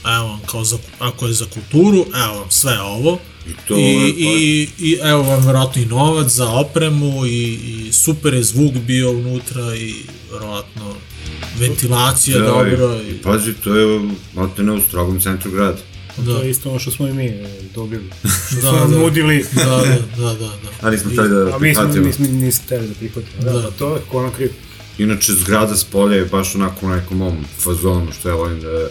[0.05, 3.19] a, evo vam, kao za, ako je za kulturu, evo vam sve ovo.
[3.47, 7.93] I to I, je, i, I evo vam verovatno i novac za opremu i, i
[7.93, 9.95] super je zvuk bio unutra i
[10.33, 10.95] verovatno
[11.59, 12.97] ventilacija Da, dobra.
[13.03, 14.01] i, I, pazi, to je
[14.35, 15.77] maltene u strogom centru grada.
[16.17, 18.11] To da, je isto ono što smo i mi e, dobili.
[18.49, 18.99] Što Da, smo nam da.
[18.99, 19.45] nudili.
[19.55, 19.83] da, da,
[20.17, 20.71] da, da, da.
[20.83, 22.07] Ali smo hteli da A mi smo, prihvatimo.
[22.07, 23.43] mi smo nismo hteli da prihvatimo.
[23.43, 23.61] Da, Da.
[23.61, 23.71] da.
[23.71, 24.31] to je ko.
[24.99, 28.89] Inače, zgrada s polja je baš onako u nekom mom fazonu, što ja volim da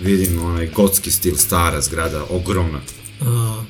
[0.00, 2.80] vidim, onaj gotski stil, stara zgrada, ogromna.
[3.20, 3.64] A,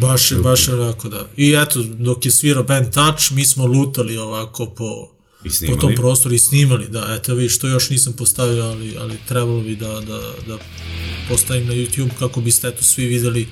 [0.00, 1.26] baš je, baš je onako, da.
[1.36, 5.08] I eto, dok je svirao band Touch, mi smo lutali ovako po,
[5.68, 9.60] po tom prostoru i snimali, da, eto vi što još nisam postavio, ali, ali trebalo
[9.60, 10.58] bi da, da, da
[11.28, 13.48] postavim na YouTube kako biste eto svi videli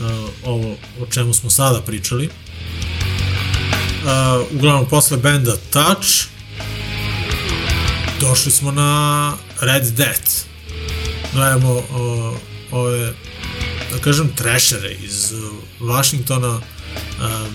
[0.00, 0.06] uh,
[0.44, 2.28] ovo o čemu smo sada pričali.
[2.28, 2.32] Uh,
[4.56, 6.37] uglavnom, posle benda Touch,
[8.20, 10.30] došli smo na Red Death.
[11.34, 12.36] Gledamo uh,
[12.70, 13.12] ove,
[13.92, 15.32] da kažem, trešere iz
[15.80, 16.62] Washingtona, uh,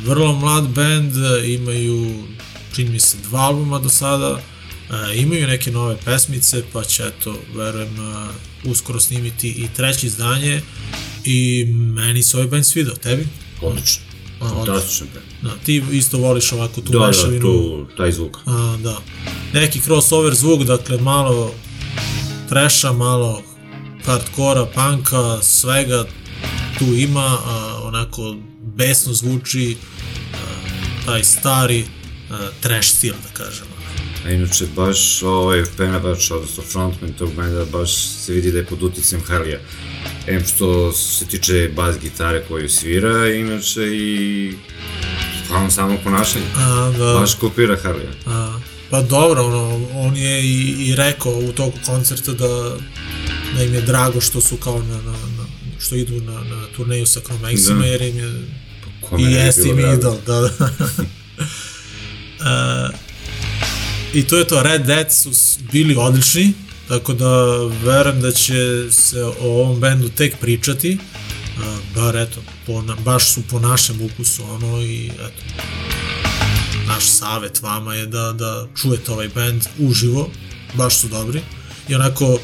[0.05, 2.23] vrlo mlad band, uh, imaju,
[2.75, 4.39] čini mi se, dva albuma do sada, uh,
[5.15, 7.97] imaju neke nove pesmice, pa će, eto, verujem,
[8.63, 10.61] uskoro snimiti i treće izdanje
[11.25, 13.27] i meni se ovaj band svidao, tebi?
[13.61, 14.12] Odlično.
[14.43, 14.65] A, odlično.
[14.65, 15.21] Fantastično, bre.
[15.41, 17.41] Da, ti isto voliš ovako tu Da, da, mešavinu.
[17.41, 18.37] tu, taj zvuk.
[18.45, 18.97] A, da.
[19.53, 21.51] Neki crossover zvuk, dakle malo
[22.49, 23.41] treša, malo
[24.05, 26.05] hardkora, panka, svega
[26.79, 28.35] tu ima, a, onako
[28.75, 29.77] besno zvuči
[30.33, 30.37] a,
[31.05, 31.85] taj stari
[32.31, 33.73] a, trash stil, da kažemo.
[34.25, 38.83] A inače, baš ovaj pevač, odnosno frontman tog benda, baš se vidi da je pod
[38.83, 39.59] uticajem Harlija.
[40.27, 44.53] Em što se tiče bas gitare koju svira, inače i
[45.45, 46.45] stvarno samo ponašanje.
[46.55, 48.11] A, da, Baš kopira Harlija.
[48.25, 52.77] a, pa dobro, ono, on je i, i rekao u toku koncerta da,
[53.55, 55.45] da im je drago što su kao na, na, na
[55.79, 57.85] što idu na, na turneju sa Chromexima, Da.
[57.85, 58.47] jer im je
[59.01, 60.47] Kome i jeste im idol, da, da.
[62.39, 62.95] uh,
[64.13, 65.29] I to je to, Red Dead su
[65.71, 66.53] bili odlični,
[66.87, 70.97] tako da verujem da će se o ovom bendu tek pričati,
[71.95, 75.63] bar eto, po, na, baš su po našem ukusu, ono, i eto,
[76.87, 80.29] naš savet vama je da, da čujete ovaj bend uživo,
[80.73, 81.41] baš su dobri,
[81.89, 82.39] i onako,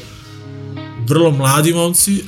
[1.06, 2.24] vrlo mladi momci,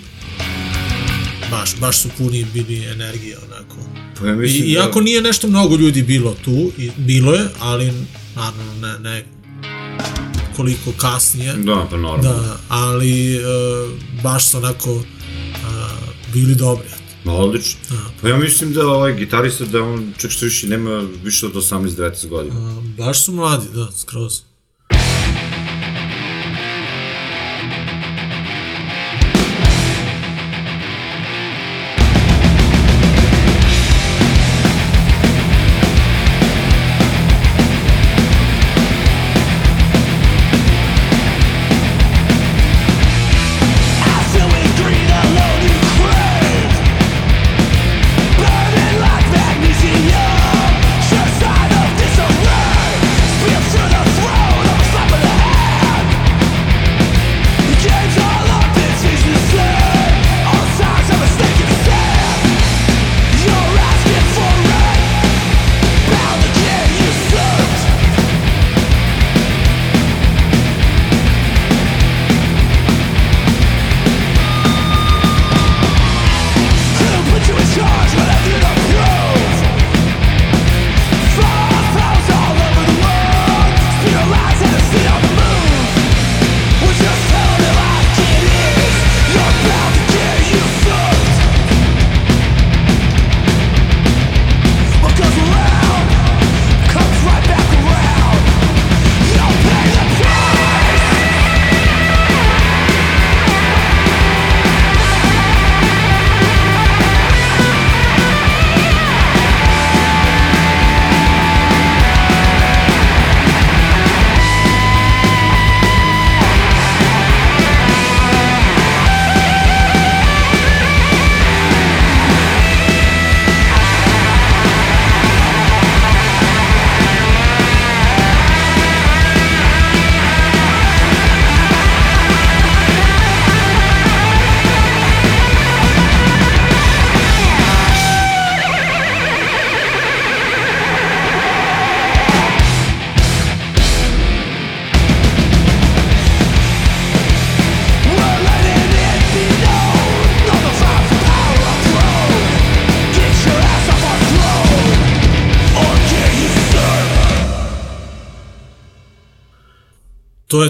[1.51, 3.77] baš, baš su puni bili energije, onako,
[4.21, 5.05] Pa ja I, mislim iako da...
[5.05, 7.93] nije nešto mnogo ljudi bilo tu, i bilo je, ali
[8.37, 9.25] naravno ne, ne
[10.57, 12.23] koliko kasnije, Da, pa normalno.
[12.23, 13.43] da, ali uh,
[14.23, 15.03] baš su onako uh,
[16.33, 16.89] bili dobri.
[17.25, 17.81] Ma odlično.
[17.91, 17.97] Da.
[18.23, 22.29] Pa ja mislim da ovaj gitarista da on čak što više nema više od 18-19
[22.29, 22.61] godina.
[22.79, 24.41] Uh, baš su mladi, da, skroz.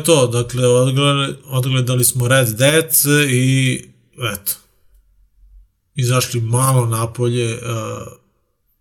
[0.03, 2.91] Je to, dakle, odgledali, odgledali smo Red Dead
[3.31, 3.79] i
[4.35, 4.53] eto,
[5.95, 7.61] izašli malo napolje uh,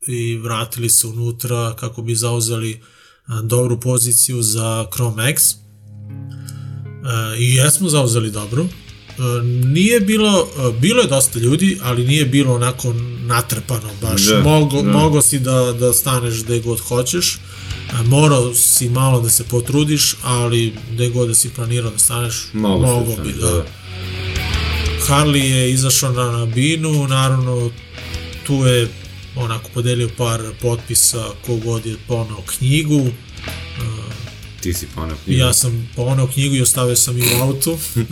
[0.08, 2.82] i vratili se unutra kako bi zauzeli
[3.28, 5.54] uh, dobru poziciju za Chrome X.
[5.54, 8.64] Uh, I jesmo zauzeli dobro.
[8.64, 8.70] Uh,
[9.66, 12.94] nije bilo, uh, bilo je dosta ljudi, ali nije bilo onako
[13.26, 14.26] natrpano baš.
[14.26, 14.92] Da, mogo, da.
[14.92, 17.36] mogo si da, da staneš gde god hoćeš.
[17.36, 17.42] Uh,
[18.06, 22.86] morao si malo da se potrudiš, ali gde god da si planirao da staneš, Mogu
[22.86, 23.58] se mogo stane, bi, da, da.
[23.58, 23.66] da.
[25.08, 27.72] Harley je izašao na, na binu, naravno
[28.44, 28.88] tu je
[29.36, 33.08] onako podelio par potpisa kogod je ponao knjigu.
[34.62, 35.40] Ti si poneo knjigu.
[35.40, 37.78] Ja sam ponao knjigu i ostavio sam ju u autu.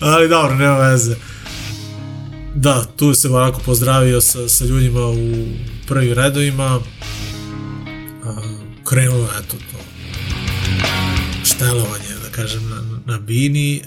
[0.00, 1.16] Ali dobro, nema veze.
[2.54, 5.46] Da, tu se onako pozdravio sa, sa ljudima u
[5.86, 6.80] prvim redovima.
[8.84, 9.78] Krenulo, eto, to
[11.44, 13.82] štelovanje, da kažem, na, na bini.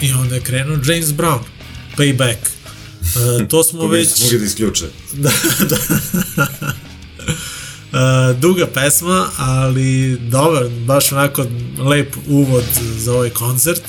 [0.00, 1.40] I onda je krenuo James Brown,
[1.96, 2.36] Payback.
[3.48, 4.22] To smo već...
[4.22, 4.86] mogli da isključe.
[5.24, 5.30] da,
[5.68, 5.76] da.
[7.86, 11.46] Uh, duga pesma, ali dobar, baš onako
[11.78, 12.64] lep uvod
[12.98, 13.82] za ovaj koncert.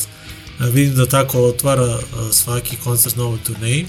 [0.59, 2.01] Uh, vidim da tako otvara uh,
[2.31, 3.85] svaki koncert na ovoj turneji.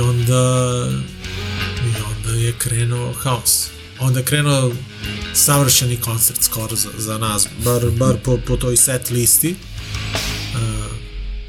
[0.00, 0.86] Onda
[1.84, 3.66] i onda je krenuo haos.
[3.98, 4.72] Onda je krenuo
[5.34, 9.54] savršeni koncert skoro za, za nas, bar, bar po, po toj set listi.
[10.54, 10.92] Uh,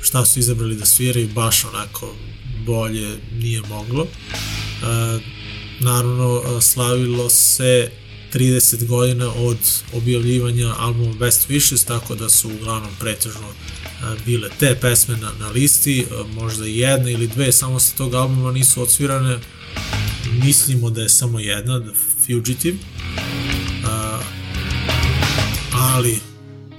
[0.01, 2.15] šta su izabrali da sviraju, baš onako
[2.65, 4.01] bolje nije moglo.
[4.03, 5.21] Uh,
[5.79, 7.91] naravno, slavilo se
[8.33, 9.57] 30 godina od
[9.93, 13.47] objavljivanja albuma Best Wishes, tako da su uglavnom pretežno
[14.03, 18.13] a, bile te pesme na, na listi, a, možda jedna ili dve samo sa tog
[18.13, 19.39] albuma nisu odsvirane,
[20.43, 21.91] mislimo da je samo jedna, The
[22.25, 22.77] Fugitive,
[23.85, 24.19] a,
[25.73, 26.19] ali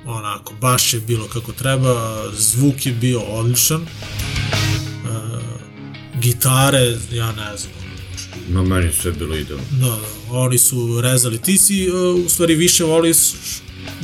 [0.05, 3.86] onako, baš je bilo kako treba, zvuk je bio odličan,
[6.22, 7.82] gitare, ja ne znam,
[8.49, 9.64] Ma meni sve bilo idealno.
[9.70, 9.99] Da, da,
[10.30, 11.39] oni su rezali.
[11.39, 13.16] Ti si uh, u stvari više voliš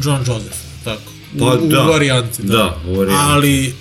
[0.05, 1.13] John Joseph, tako?
[1.35, 1.83] U, Pa da.
[1.83, 2.53] u varijanti, da.
[2.55, 3.23] Da, u varijanti.
[3.25, 3.75] Ali,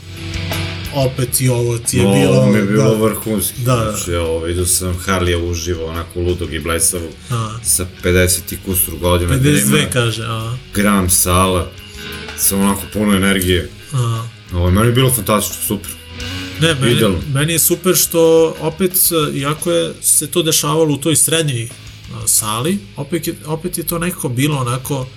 [0.95, 2.31] opet i ovo ti je No, bilo...
[2.31, 3.61] ovo mi je bilo da, vrhunski.
[3.61, 3.91] Da, da.
[3.91, 7.49] Znači, ovo, vidio sam Harlija uživo, onako ludog i blesavu, A.
[7.63, 9.37] sa 50 i kusur godina.
[9.37, 11.71] gde 52 ima kaže, a, Gram sala,
[12.37, 13.69] sa onako puno energije.
[13.93, 14.23] a.
[14.53, 15.91] Ovo, meni je bilo fantastično, super.
[16.61, 17.17] Ne, meni, Idealno.
[17.33, 18.21] meni je super što
[18.59, 18.91] opet,
[19.35, 21.69] iako je se to dešavalo u toj srednjoj uh,
[22.25, 25.07] sali, opet je, opet je to nekako bilo onako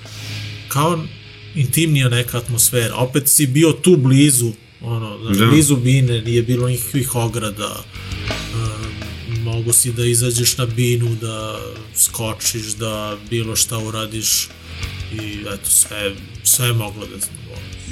[0.69, 1.05] kao
[1.55, 2.95] intimnija neka atmosfera.
[2.97, 5.47] Opet si bio tu blizu, ono, znaš, Da.
[5.47, 7.85] blizu bine, nije bilo nikakvih ograda.
[8.55, 8.91] Uh,
[9.39, 11.61] mogu si da izađeš na binu, da
[11.97, 14.49] skočiš, da bilo šta uradiš
[15.13, 16.13] i eto, sve,
[16.45, 17.17] sve je moglo da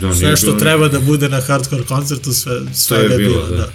[0.00, 3.46] Da, sve što bilo treba da bude na hardcore koncertu, sve, sve je je bilo,
[3.46, 3.56] bilo, da.
[3.56, 3.68] da.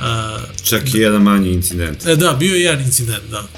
[0.00, 2.06] A, Čak i jedan manji incident.
[2.06, 3.48] e, da, bio je jedan incident, da.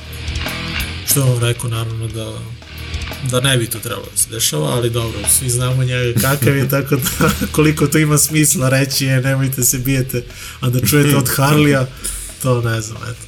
[1.10, 2.38] Što je on rekao, naravno, da
[3.30, 6.68] da ne bi to trebalo da se dešava, ali dobro, svi znamo njega kakav je,
[6.76, 10.24] tako da koliko to ima smisla reći je nemojte se bijete,
[10.60, 11.86] a da čujete od Harlija,
[12.42, 13.20] to ne znam, eto.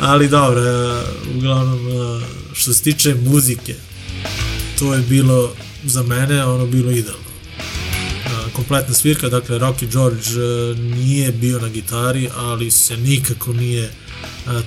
[0.00, 1.02] Ali dobro, e,
[1.36, 3.74] uglavnom, e, što se tiče muzike,
[4.78, 5.54] to je bilo
[5.84, 7.27] za mene ono bilo idealno.
[8.58, 13.90] Kompletna svirka, dakle Rocky George e, nije bio na gitari, ali se nikako nije e,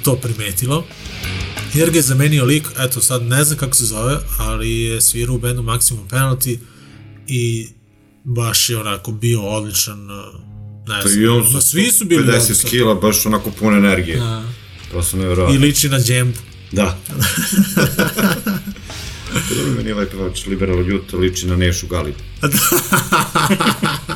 [0.04, 0.86] to primetilo.
[1.74, 5.36] Jer ga je zamenio lik, eto sad ne znam kako se zove, ali je svirao
[5.36, 6.58] u bendu Maximum Penalty
[7.28, 7.68] i
[8.24, 10.14] baš je onako bio odličan, e,
[10.88, 12.70] ne znam, i on svi su bili 50 odlični.
[12.70, 14.18] kila, baš onako puno energije.
[14.18, 14.44] Da.
[14.92, 15.60] Prosto I nevjerovatno.
[15.60, 16.38] liči na džembu.
[16.72, 16.98] Da.
[19.56, 22.14] Dobro, meni je ovaj pevač liberal ljuto liči na Nešu Gali.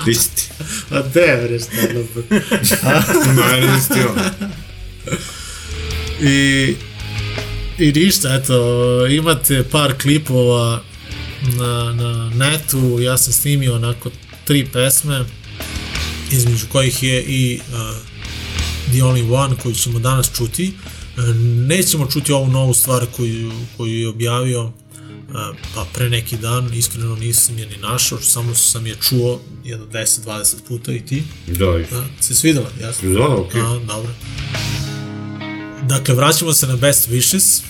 [0.07, 0.49] Isti.
[0.89, 2.03] A de, bre, stvarno.
[3.51, 4.19] Meni je isti on.
[6.21, 6.75] I,
[7.79, 10.83] I ništa, eto, imate par klipova
[11.57, 14.11] na, na netu, ja sam snimio onako
[14.45, 15.25] tri pesme,
[16.31, 17.95] između kojih je i uh,
[18.91, 20.73] The Only One koju ćemo danas čuti.
[21.17, 21.36] Uh,
[21.67, 24.71] nećemo čuti ovu novu stvar koju, koju je objavio
[25.75, 30.55] pa pre neki dan, iskreno nisam je ni našao, samo sam je čuo jedno 10-20
[30.67, 31.23] puta i ti.
[31.47, 31.95] Da, isti.
[31.95, 33.09] Da, se svidela, jasno?
[33.09, 33.61] Da, okej.
[33.61, 34.11] A, dobro.
[35.81, 37.61] Dakle, vraćamo se na Best Wishes.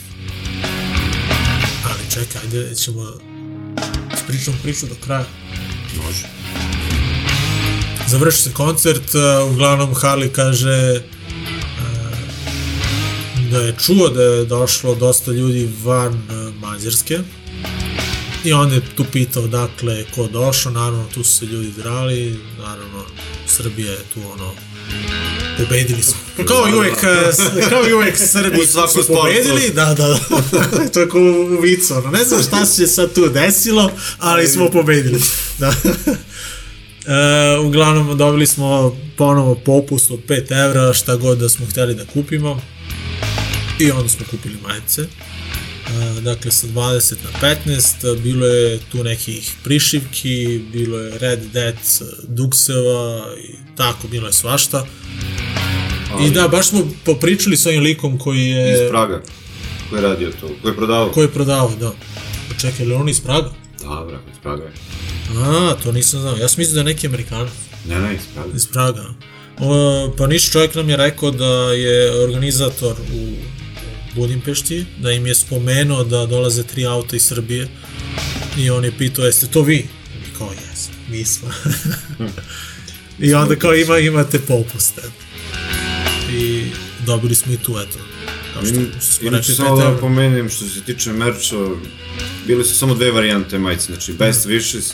[1.84, 3.14] Ali čekaj, ajde, ćemo
[4.14, 5.26] ispričamo priču do kraja.
[6.06, 6.28] Može.
[8.08, 11.02] Završi se koncert, uh, uglavnom Harley kaže
[13.52, 16.22] da je čuo da je došlo dosta ljudi van
[16.60, 17.20] Mađarske
[18.46, 23.04] i onda je tu pitao dakle ko došao, naravno tu su se ljudi drali, naravno
[23.48, 24.52] Srbija je tu ono
[25.58, 26.14] pobedili su.
[26.48, 26.98] Kao i uvek,
[27.32, 27.40] s-
[27.70, 30.18] kao i uvek Srbi su pobedili, da, da, da.
[30.94, 34.70] to je kao u vicu, ono, ne znam šta se sad tu desilo, ali smo
[34.70, 35.22] pobedili.
[35.60, 35.74] Da.
[37.08, 42.06] E, uglavnom dobili smo ponovo popust od 5 evra šta god da smo hteli da
[42.06, 42.62] kupimo
[43.80, 45.02] i onda smo kupili majice
[46.22, 51.76] dakle sa 20 na 15 bilo je tu nekih prišivki bilo je Red Dead
[52.28, 54.86] dukseva i tako bilo je svašta
[56.28, 59.22] i da baš smo popričali s ovim likom koji je Iz Praga.
[59.90, 60.50] Ko je radio to?
[60.62, 61.12] Ko je prodavao?
[61.12, 61.92] koji je prodavao da
[62.62, 63.50] čekaj, je on iz Praga?
[63.82, 64.72] Da, brak, iz Praga je.
[65.38, 66.38] A, to nisam znao.
[66.38, 67.52] Ja sam mislio da je neki Amerikanac.
[67.88, 68.50] Ne, ne, iz Praga.
[68.56, 69.06] iz Praga.
[69.60, 73.34] O, pa niš čovjek nam je rekao da je organizator u
[74.16, 77.68] Budimpešti, da im je spomenuo da dolaze tri auta iz Srbije
[78.58, 79.76] i on je pitao, jeste to vi?
[79.76, 81.50] I kao, jes, mi smo.
[83.20, 85.02] I onda kao ima, imate popuste.
[86.32, 86.66] I
[87.06, 88.00] dobili smo i tu, eto.
[88.54, 91.56] Kao što, Inače, samo da napomenem što se tiče merča,
[92.48, 94.94] bile su samo dve varijante majice, znači Best Wishes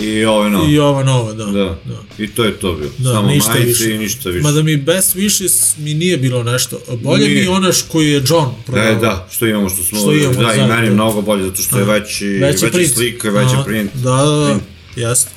[0.00, 0.64] i ove no.
[0.68, 1.44] I ova nova, da.
[1.44, 1.78] Da.
[1.84, 2.02] da.
[2.18, 2.90] I to je to bilo.
[2.98, 3.94] Da, samo ništa majice više.
[3.94, 4.42] i ništa više.
[4.42, 6.80] Mada mi Best Wishes mi nije bilo nešto.
[7.02, 7.42] Bolje Nije.
[7.42, 8.94] mi onaš koji je John prodavao.
[8.94, 10.74] Da, da, što imamo, što smo, Što imamo, da, i zajedno.
[10.74, 12.94] meni je mnogo bolje, zato što je veći, veća print.
[12.94, 13.90] slika, veća Aha, print.
[13.94, 14.58] Da, da, da,
[15.00, 15.30] jasno.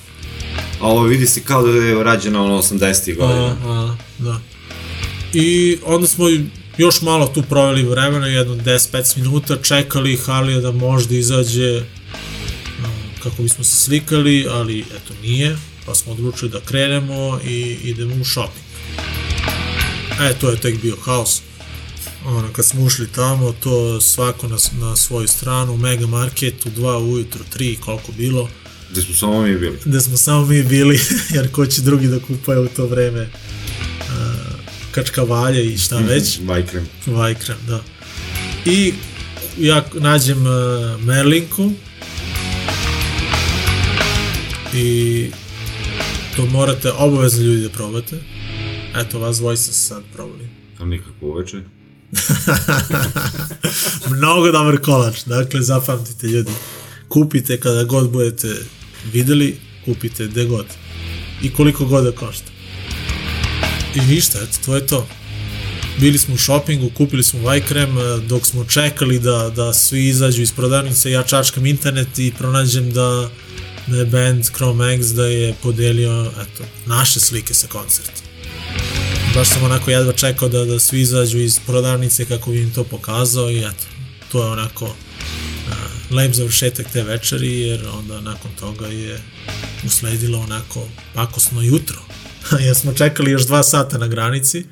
[0.81, 3.55] A ovo vidi se kao da je rađeno ono 80-ih godina.
[3.65, 4.39] A, a, da.
[5.33, 6.25] I onda smo
[6.77, 11.83] još malo tu proveli vremena, jedno 10-15 minuta, čekali Harlija da možda izađe
[13.23, 18.25] kako bismo se slikali, ali eto nije, pa smo odlučili da krenemo i idemo u
[18.25, 18.65] shopping.
[20.21, 21.41] E, to je tek bio haos.
[22.25, 27.13] Ono, kad smo ušli tamo, to svako na, na svoju stranu, mega market u 2
[27.13, 28.49] ujutru, 3, koliko bilo,
[28.91, 29.77] Gde smo samo mi bili.
[29.85, 30.99] da smo samo mi bili,
[31.35, 34.07] jer ko će drugi da kupaju u to vreme uh,
[34.91, 36.39] kačkavalje i šta već.
[36.45, 36.87] Vajkrem.
[37.05, 37.83] Vajkrem, da.
[38.65, 38.93] I
[39.57, 41.71] ja nađem uh, Merlinku
[44.73, 45.31] i
[46.35, 48.19] to morate obavezno ljudi da probate.
[48.95, 50.49] Eto, vas dvojica se sad probali.
[50.77, 51.61] Tam nikako uveče.
[54.15, 56.51] Mnogo dobar kolač, dakle zapamtite ljudi.
[57.07, 58.55] Kupite kada god budete
[59.13, 60.65] videli, kupite gde god.
[61.41, 62.51] I koliko god da košta.
[63.95, 65.07] I ništa, eto, to je to.
[65.99, 67.95] Bili smo u shoppingu, kupili smo Vajkrem,
[68.27, 73.29] dok smo čekali da, da svi izađu iz prodavnice, ja čačkam internet i pronađem da,
[73.89, 78.21] da je band Chrome X da je podelio eto, naše slike sa koncerta.
[79.35, 82.83] Baš sam onako jedva čekao da, da svi izađu iz prodavnice kako bi im to
[82.83, 83.85] pokazao i eto,
[84.31, 84.93] to je onako uh,
[86.11, 89.21] lep završetak te večeri jer onda nakon toga je
[89.85, 91.99] usledilo onako pakosno jutro.
[92.65, 94.65] jer smo čekali još dva sata na granici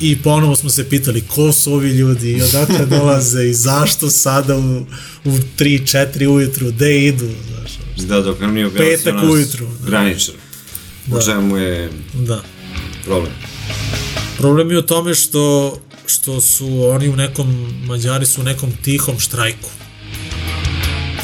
[0.00, 4.56] i ponovo smo se pitali ko su ovi ljudi i odakle dolaze i zašto sada
[4.56, 4.80] u,
[5.24, 7.30] u 3-4 ujutru, gde idu.
[7.98, 9.86] Da, dok nam nije objasnio Petak nas ujutru, da.
[9.86, 10.34] graničar.
[11.06, 11.20] U Da.
[11.22, 12.42] čemu je Da.
[13.04, 13.32] problem?
[14.38, 15.76] Problem je u tome što,
[16.06, 17.46] što su oni u nekom,
[17.84, 19.68] Mađari su u nekom tihom štrajku.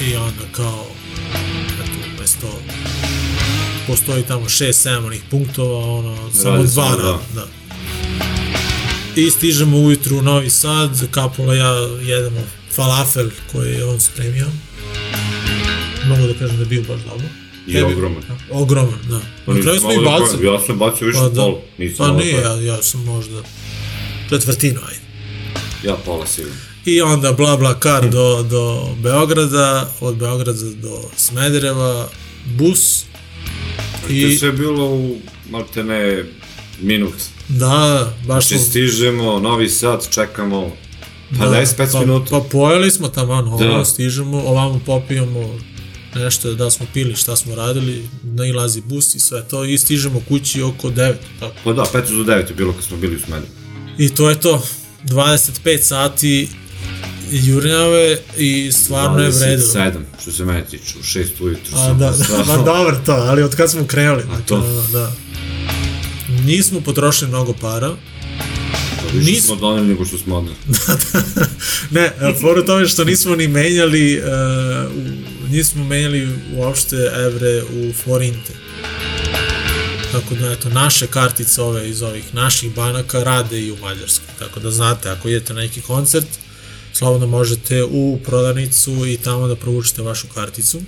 [0.02, 0.86] I onda kao,
[1.74, 2.60] eto, mesto,
[3.86, 7.20] postoji tamo 6-7 onih punktova, ono, samo Radi dva samo rada, dva.
[7.34, 7.46] da.
[9.16, 11.70] I stižemo ujutru u Novi Sad, Kapula ja
[12.02, 12.40] jedemo
[12.72, 14.46] falafel koji je on spremio.
[16.10, 17.26] Mogu da kažem da je bio baš dobro.
[17.66, 18.22] I Tebi- ogroman.
[18.52, 19.20] Ogroman, da.
[19.46, 20.46] Pa Na kraju smo i da bacili.
[20.46, 21.42] Ja sam bacio više Pa da.
[21.42, 21.58] pol.
[21.78, 23.42] Nisam Pa nije, da- ja, ja sam možda
[24.30, 25.00] četvrtinu, ajde.
[25.84, 26.56] Ja pola sigurno.
[26.86, 29.66] I onda bla bla kar do, do Beograda,
[30.00, 32.08] od Beograda do Smedereva,
[32.48, 33.04] bus.
[34.08, 34.20] I...
[34.20, 35.16] To je sve bilo u
[35.50, 36.24] maltene
[36.80, 37.14] minut.
[37.48, 37.68] da,
[38.18, 38.66] baš Znači smo...
[38.66, 40.70] stižemo, Novi Sad, čekamo,
[41.30, 42.30] pa 25 pa, minuta.
[42.30, 43.64] Pa pojeli smo tamo, ono, Da.
[43.68, 43.84] da.
[43.84, 45.58] stižemo, ovamo popijemo
[46.14, 50.62] nešto, da smo pili, šta smo radili, nailazi bus i sve to, i stižemo kući
[50.62, 51.54] oko 9, tako.
[51.64, 51.92] Pa da, 5
[52.24, 53.54] do 9 je bilo kad smo bili u Smederevu.
[53.98, 54.62] I to je to,
[55.04, 56.48] 25 sati
[57.32, 59.68] jurnjave i stvarno je vredilo.
[59.68, 59.92] 27,
[60.22, 62.36] što se mene tiče, u 6 ujutru A, sam da, postao.
[62.38, 64.22] da, ma dobro to, ali od kad smo krenuli.
[64.22, 64.60] A to?
[64.60, 65.12] Da, da.
[66.44, 67.90] Nismo potrošili mnogo para.
[68.96, 70.56] Pa više nis- smo doneli nego što smo odneli.
[71.90, 74.24] ne, fora u tome što nismo ni menjali, uh,
[75.50, 78.52] nismo menjali uopšte evre u forinte.
[80.12, 84.28] Tako da, eto, naše kartice ove iz ovih naših banaka rade i u Mađarskoj.
[84.38, 86.26] Tako da znate, ako idete na neki koncert,
[86.92, 90.80] slobodno možete u prodavnicu i tamo da provučete vašu karticu.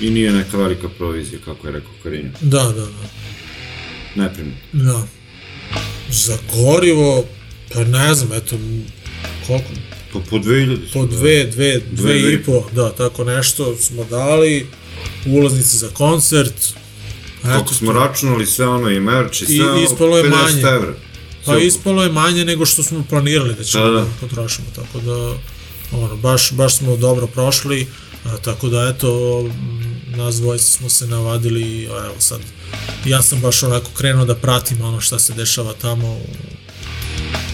[0.00, 2.30] I nije neka velika provizija, kako je rekao Karinja.
[2.40, 3.08] Da, da, da.
[4.14, 4.54] Neprimno.
[4.72, 5.06] Da.
[6.10, 7.24] Za gorivo,
[7.72, 8.58] pa ne znam, eto,
[9.46, 9.68] koliko?
[10.12, 14.66] Pa po 2000 Po dve, dve, Dve dve i po, da, tako nešto smo dali,
[15.26, 16.54] ulaznice za koncert,
[17.42, 20.60] Kako smo računali sve ono i merch i sve I- ispalo je 50 manje.
[20.62, 20.94] evra.
[21.44, 25.34] pa ispalo je manje nego što smo planirali da ćemo Da, da, potrošimo, tako da,
[25.94, 27.86] ono, baš, baš smo dobro prošli,
[28.24, 29.42] a, tako da, eto,
[30.06, 32.40] nas dvojice smo se navadili, a evo sad,
[33.04, 36.20] ja sam baš onako krenuo da pratim ono šta se dešava tamo u,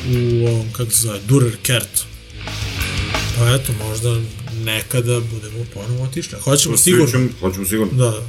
[0.08, 2.02] u ovom, kako se zove, Durer Kertu.
[3.38, 4.20] Pa eto, možda
[4.64, 6.38] nekada budemo ponovo otišli.
[6.40, 7.06] Hoćemo sigurno.
[7.06, 7.92] Hoćemo, hoćemo sigurno.
[7.92, 8.22] Da, da.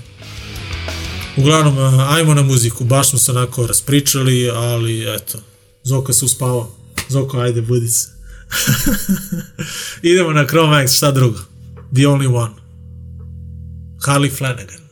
[1.37, 5.37] Uglavnom, a, ajmo na muziku, baš smo se onako raspričali, ali eto,
[5.83, 6.71] Zoka se uspavao.
[7.09, 8.09] Zoko, ajde, budi se.
[10.01, 11.39] Idemo na Chrome X, šta drugo?
[11.93, 12.53] The Only One.
[14.05, 14.86] Harley Flanagan.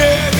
[0.00, 0.39] Yeah.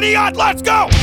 [0.00, 0.36] 20.
[0.36, 0.97] Let's go!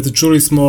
[0.00, 0.62] Eto, čuli smo,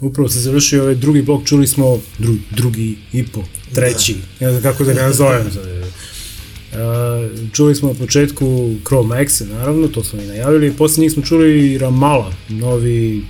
[0.00, 3.42] upravo se završio ovaj drugi blok, čuli smo dru, drugi i po,
[3.74, 5.46] treći, ne znam kako da ga nazovem.
[5.46, 5.52] Uh,
[7.52, 8.44] čuli smo na početku
[8.84, 13.22] Crow Maxe, naravno, to smo i najavili, posle njih smo čuli Ramala, novi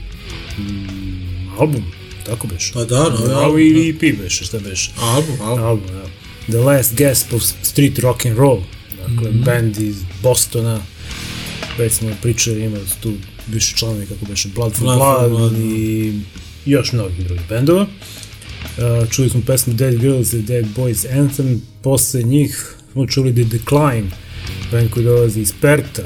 [0.59, 1.83] mm, album,
[2.27, 2.73] tako beš?
[2.73, 4.91] Pa da, novi album, Novi EP beše, šta beše?
[4.99, 5.65] Album, album.
[5.65, 6.05] album, da.
[6.49, 8.61] The Last Gasp of Street Rock and Roll,
[9.09, 9.43] dakle, Mhm.
[9.45, 10.81] band iz Bostona,
[11.79, 13.13] već smo pričali, ima tu
[13.47, 15.59] više članovi kako beše Blood for Blood Blood, Blood, da.
[15.59, 16.21] i
[16.65, 17.83] još mnogih drugih bendova.
[17.83, 23.45] Uh, čuli smo pesmu Dead Girls i Dead Boys Anthem, posle njih smo čuli The
[23.45, 24.11] Decline,
[24.73, 26.03] band koji dolazi iz Perta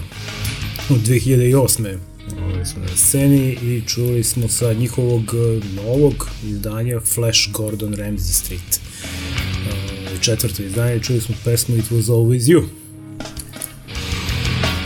[0.90, 1.96] od 2008.
[2.42, 8.32] Ovaj smo na sceni i čuli smo sa njihovog uh, novog izdanja Flash Gordon Ramsey
[8.32, 8.80] Street.
[8.80, 12.62] Uh, četvrto izdanje, čuli smo pesmu It Was Always You.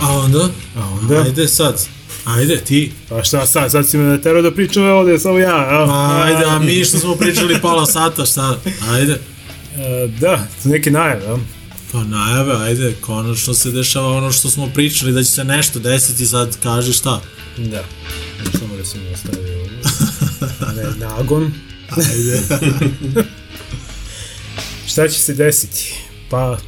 [0.01, 0.49] A onda?
[0.77, 1.23] A onda?
[1.23, 1.87] Ajde sad.
[2.25, 2.93] Ajde, ti.
[3.09, 5.87] Pa šta sad, sad si me naterao da pričam ovde, samo ja, a?
[5.87, 8.59] Pa, ajde, a mi što smo pričali pola sata, šta?
[8.91, 9.12] Ajde.
[9.12, 11.37] E, da, neke najave, a?
[11.93, 16.27] Pa najave, ajde, konačno se dešava ono što smo pričali, da će se nešto desiti,
[16.27, 17.20] sad kaži šta.
[17.57, 17.85] Da.
[18.59, 19.79] Samo da sam mi ostavio ovdje.
[20.83, 21.53] Ne, nagon.
[21.91, 22.43] Ajde.
[24.89, 25.95] Šta će se desiti?
[26.31, 26.59] Pa,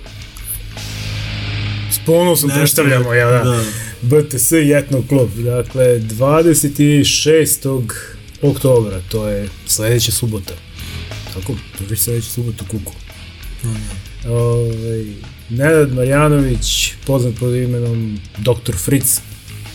[1.92, 3.85] s ponosom predstavljamo, ja da, da.
[4.02, 5.30] BTS Jetno klub.
[5.36, 7.82] Dakle, 26.
[8.42, 10.54] oktobra, to je sledeća subota.
[11.34, 12.92] Tako, to je već sledeća subota kuku.
[14.28, 15.04] Ovaj,
[15.50, 18.76] Nenad Marjanović, poznat pod imenom Dr.
[18.76, 19.20] Fritz,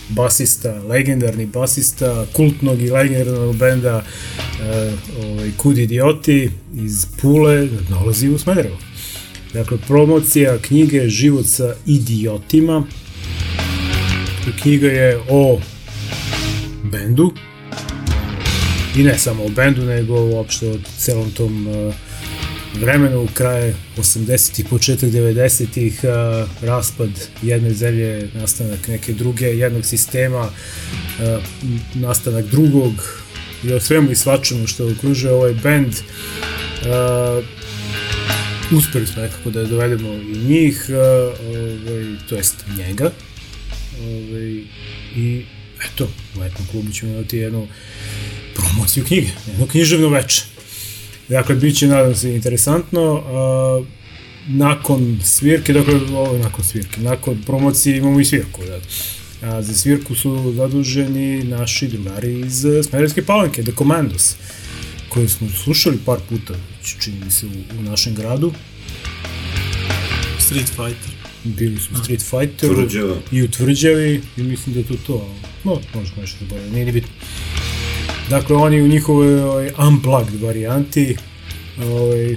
[0.08, 8.38] basista, legendarni basista, kultnog i legendarnog benda uh, ovaj, Kud idioti iz Pule, dolazi u
[8.38, 8.78] Smederevo.
[9.52, 12.86] Dakle, promocija knjige Život sa idiotima.
[14.50, 15.60] Knjiga je o
[16.84, 17.32] bendu,
[18.96, 21.94] i ne samo o bendu, nego uopšte o celom tom uh,
[22.80, 27.10] vremenu, kraje 80-ih, početak 90-ih, uh, raspad
[27.42, 31.42] jedne zemlje, nastanak neke druge, jednog sistema, uh,
[31.94, 32.92] nastanak drugog,
[33.64, 35.94] i o svemu i svačemu što okružuje ovaj bend.
[38.72, 43.10] Uspeli smo nekako da dovedemo i njih, ovaj, to jest njega.
[44.02, 44.64] Ovaj,
[45.16, 45.44] I
[45.86, 46.08] eto,
[46.38, 47.68] u etnom klubu ćemo imati jednu
[48.54, 50.42] promociju knjige, jedno književno veče.
[51.28, 53.22] Dakle, bit će, nadam se, interesantno.
[53.26, 53.84] A,
[54.48, 58.60] nakon svirke, dakle, ovo nakon svirke, nakon promocije imamo i svirku.
[58.64, 58.80] Da.
[59.48, 64.36] A za svirku su zaduženi naši drugari iz Smederevske palanke, The Commandos,
[65.08, 66.54] koje smo slušali par puta,
[67.00, 68.52] čini mi se, u, u našem gradu.
[70.38, 71.21] Street Fighter.
[71.44, 73.16] Bili su Street Fighteru Tvrđava.
[73.32, 76.92] i u Tvrđavi i mislim da je to to, no, možda nešto zaboravim, nije ni
[76.92, 77.10] bitno.
[78.30, 81.16] Dakle, oni u njihovoj ovaj, unplugged varijanti
[81.78, 82.36] ovaj,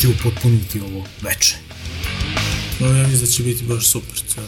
[0.00, 1.56] će upotpuniti ovo veče.
[2.80, 4.44] No, ja mislim da će biti baš super cel,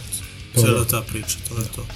[0.55, 0.85] Pa cela da.
[0.85, 1.87] ta priča, to je to.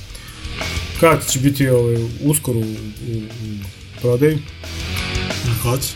[1.01, 3.57] Kad će biti ovaj, uskoro u, u, u
[4.01, 4.39] prodaju?
[5.63, 5.89] Hoće?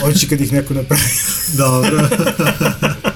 [0.00, 1.02] Hoće kad ih neko napravi.
[1.58, 2.08] Dobro.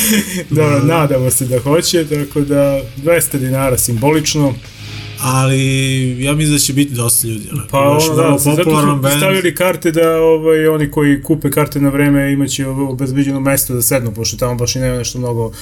[0.50, 4.54] Dobro, nadamo se da hoće, tako da 200 dinara simbolično.
[5.20, 7.48] Ali ja mislim da će biti dosta ljudi.
[7.70, 9.16] Pa ono, da, zato band.
[9.16, 14.14] stavili karte da ovaj, oni koji kupe karte na vreme imaće obezbeđeno mesto da sednu,
[14.14, 15.52] pošto tamo baš i nema nešto mnogo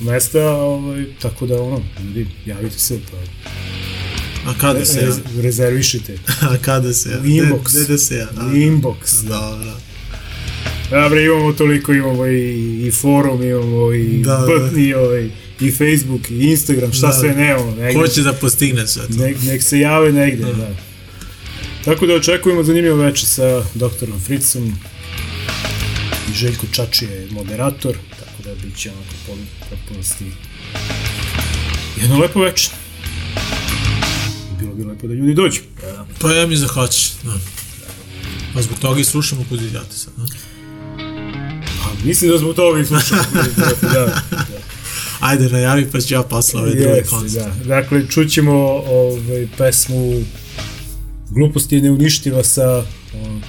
[0.00, 3.16] mesta, ovaj, tako da ono, ljudi, javite se, pa
[4.50, 5.06] A kada se ja?
[5.06, 6.18] rez, rezervišite.
[6.50, 7.18] A kada se ja?
[7.18, 7.70] U inbox.
[7.70, 8.28] Gde, gde se ja?
[8.40, 9.22] U inbox.
[9.28, 9.87] Dobro.
[10.92, 12.40] Dobre, imamo toliko, imamo i,
[12.80, 14.80] i forum, imamo i, Da, da, da.
[14.80, 17.12] i, ovaj, i Facebook, i Instagram, šta Da.
[17.12, 17.70] sve nemamo.
[17.72, 19.14] Negde, Ko će da postigne sve to?
[19.16, 20.70] nek, nek se jave negde, da.
[21.84, 24.74] Tako da očekujemo zanimljivo veče sa doktorom Fritzom
[26.30, 30.24] i Željko Čačije je moderator, tako da bit će onako potpunosti
[31.96, 32.70] jedno lepo veče.
[34.60, 35.60] Bilo bi lepo da ljudi dođu.
[35.82, 36.06] Da.
[36.18, 37.10] Pa ja mi da hoće.
[37.22, 37.34] Da.
[38.54, 40.12] Pa zbog toga i slušamo kod idiote sad.
[40.16, 40.24] Da?
[42.04, 43.22] Mislim da zbog toga i slušamo.
[43.82, 44.22] da, da.
[45.20, 47.44] Ajde, najavi pa ću ja posle ove druge Jeste, koncert.
[47.58, 47.64] da.
[47.66, 48.52] Dakle, čućemo
[48.86, 50.22] ovaj, pesmu
[51.30, 52.84] Glupost je neuništiva sa o,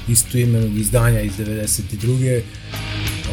[0.08, 2.42] isto imenog izdanja iz 92.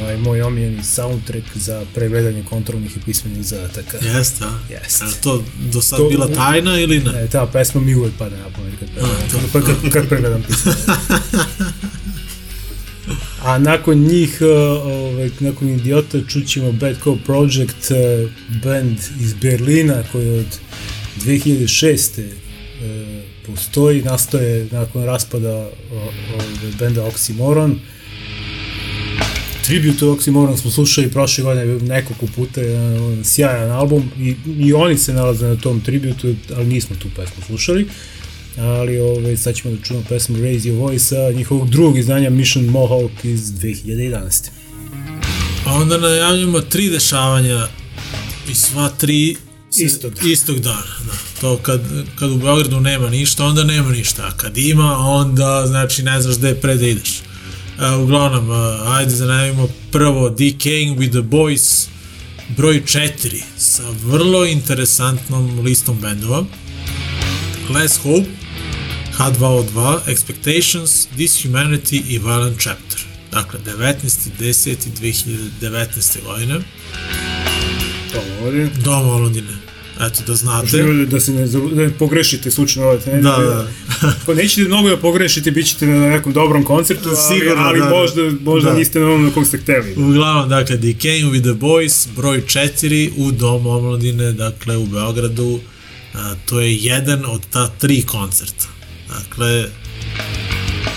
[0.01, 3.99] Ovaj, moj omiljeni soundtrack za pregledanje kontrolnih i pismenih zadataka.
[3.99, 4.59] Jeste, a?
[4.71, 5.05] Jeste.
[5.05, 7.23] Je to do sad To- bila tajna ili ne?
[7.23, 9.39] E, ta pesma mi uvek pada na pamet kad, pregledam, to.
[9.53, 10.73] kad, kad, kad pregledam pismo.
[13.43, 14.49] A nakon njih, uh,
[14.87, 18.31] ovaj, nakon Idiota, čućemo Bad Cop Project, uh,
[18.63, 20.59] band iz Berlina koji od
[21.25, 22.21] 2006.
[22.21, 22.27] Uh,
[23.47, 27.75] postoji, nastoje nakon raspada ovaj, benda Oxymoron.
[29.67, 35.13] Tribute Oxymoron smo slušali prošle godine nekoliko puta, jedan sjajan album i, i oni se
[35.13, 37.87] nalaze na tom tributu, ali nismo tu pesmu slušali.
[38.59, 43.11] Ali ovaj, sad ćemo da čujemo pesmu Raise Your Voice njihovog drugog izdanja Mission Mohawk
[43.25, 44.49] iz 2011.
[45.67, 47.69] A onda najavljamo tri dešavanja
[48.51, 49.37] i sva tri
[49.77, 50.33] Istog dana.
[50.33, 50.97] istog dana.
[51.07, 51.41] Da.
[51.41, 51.81] To kad,
[52.19, 54.23] kad u Beogradu nema ništa, onda nema ništa.
[54.23, 57.21] A kad ima, onda znači ne znaš gde pre da ideš.
[57.81, 58.55] E, uglavnom, e,
[58.87, 61.87] ajde da najavimo prvo Decaying with the Boys
[62.57, 66.45] broj 4 sa vrlo interesantnom listom bendova.
[67.75, 68.29] Less Hope,
[69.19, 73.01] H2O2, Expectations, Dishumanity i Violent Chapter.
[73.33, 76.23] Dakle, 19.10.2019.
[76.25, 76.55] godine.
[78.45, 78.71] Ovdje.
[78.85, 79.53] Dom Omladine.
[80.01, 80.67] Eto, da znate.
[80.67, 83.23] Živjeli da se ne, da ne pogrešite slučajno ovaj nedelje.
[83.23, 83.37] Da,
[84.03, 84.07] da.
[84.27, 87.85] Pa nećete mnogo da pogrešite, bit ćete na nekom dobrom koncertu, ali, Sigurno, ali da,
[87.85, 87.91] da.
[87.91, 88.77] možda, možda Da.
[88.77, 89.95] niste na onom na kog ste hteli.
[89.97, 95.61] Uglavnom, dakle, Decaying with the Boys, broj 4 u Domu omladine, dakle, u Beogradu.
[96.15, 98.67] A, to je jedan od ta tri koncerta.
[99.09, 99.65] Dakle,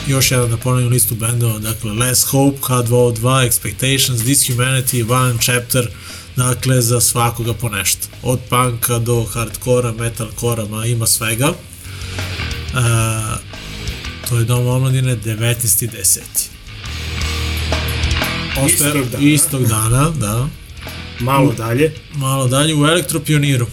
[0.07, 5.87] još jedan da ponovim listu bendova, dakle, Less Hope, H2O2, Expectations, Dishumanity, Violent Chapter,
[6.35, 8.07] dakle, za svakoga po nešto.
[8.23, 11.53] Od punka do hardkora, metalkora, ma ima svega.
[12.73, 13.35] A,
[14.29, 16.19] to je Dom omladine 19.10.
[18.57, 19.23] Ostaje- Istog dana.
[19.25, 20.47] Istog dana, da.
[21.19, 21.93] Malo dalje.
[22.13, 23.67] Malo dalje u Elektropioniru.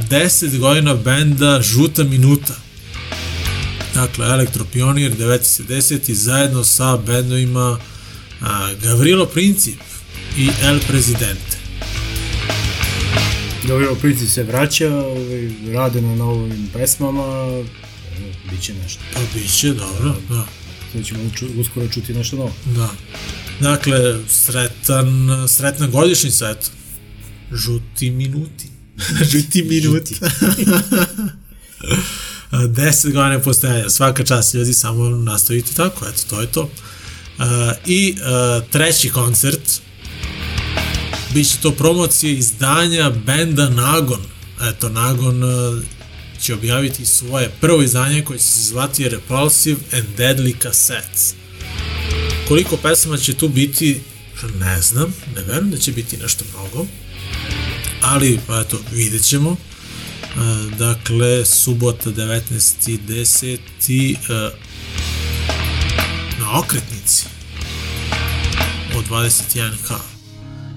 [0.00, 2.54] 10 godina benda Žuta minuta.
[3.94, 7.78] Dakle, Elektropionir 910 i zajedno sa bendovima
[8.40, 9.80] a, Gavrilo Princip
[10.36, 11.58] i El Presidente.
[13.68, 17.64] Dobro, Princip se vraća, ovaj, rade na novim pesmama, evo,
[18.50, 19.00] bit će nešto.
[19.14, 20.46] Pa biće, dobro, da.
[20.92, 22.52] Sad ćemo ču, uskoro čuti nešto novo.
[22.76, 22.90] Da.
[23.60, 26.66] Dakle, sretan, sretna godišnjica, eto.
[27.52, 28.68] Žuti minuti.
[29.32, 30.14] Žuti minuti.
[32.54, 36.62] 10 godina postojanja, svaka čast ljudi, samo nastavite tako, eto, to je to.
[36.62, 37.44] Uh,
[37.86, 39.80] I uh, treći koncert,
[41.34, 44.20] bit će to promocija izdanja benda Nagon.
[44.62, 45.82] Eto, Nagon uh,
[46.40, 51.34] će objaviti svoje prvo izdanje koje će se zvati Repulsive and Deadly Cassettes.
[52.48, 54.00] Koliko pesama će tu biti,
[54.60, 56.86] ne znam, ne verujem da će biti nešto mnogo,
[58.02, 59.56] ali pa eto, vidjet ćemo.
[60.34, 63.58] E, dakle, subota 19.10.
[64.14, 64.50] E,
[66.40, 67.26] na okretnici
[68.96, 69.94] od 21k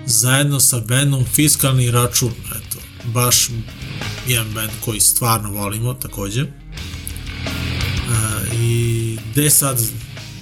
[0.05, 3.49] zajedno sa bandom Fiskalni račun, eto, baš
[4.27, 6.41] jedan band koji stvarno volimo takođe.
[6.41, 6.47] E,
[8.53, 9.81] I gde sad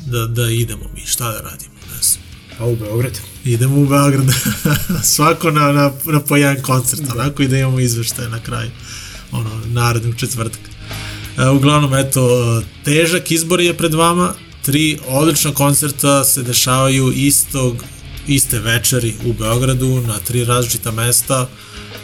[0.06, 2.24] da, da idemo mi, šta da radimo, ne znam.
[2.60, 3.20] A u Beograd?
[3.46, 4.26] Idemo u Beograd,
[5.14, 8.72] svako na, na, na po jedan koncert, onako i da imamo izveštaje na kraju,
[9.36, 10.62] ono, narednog četvrtak.
[11.38, 17.84] E, uglavnom, eto, težak izbor je pred vama, tri odlična koncerta se dešavaju istog,
[18.28, 21.48] iste večeri u Beogradu na tri različita mesta,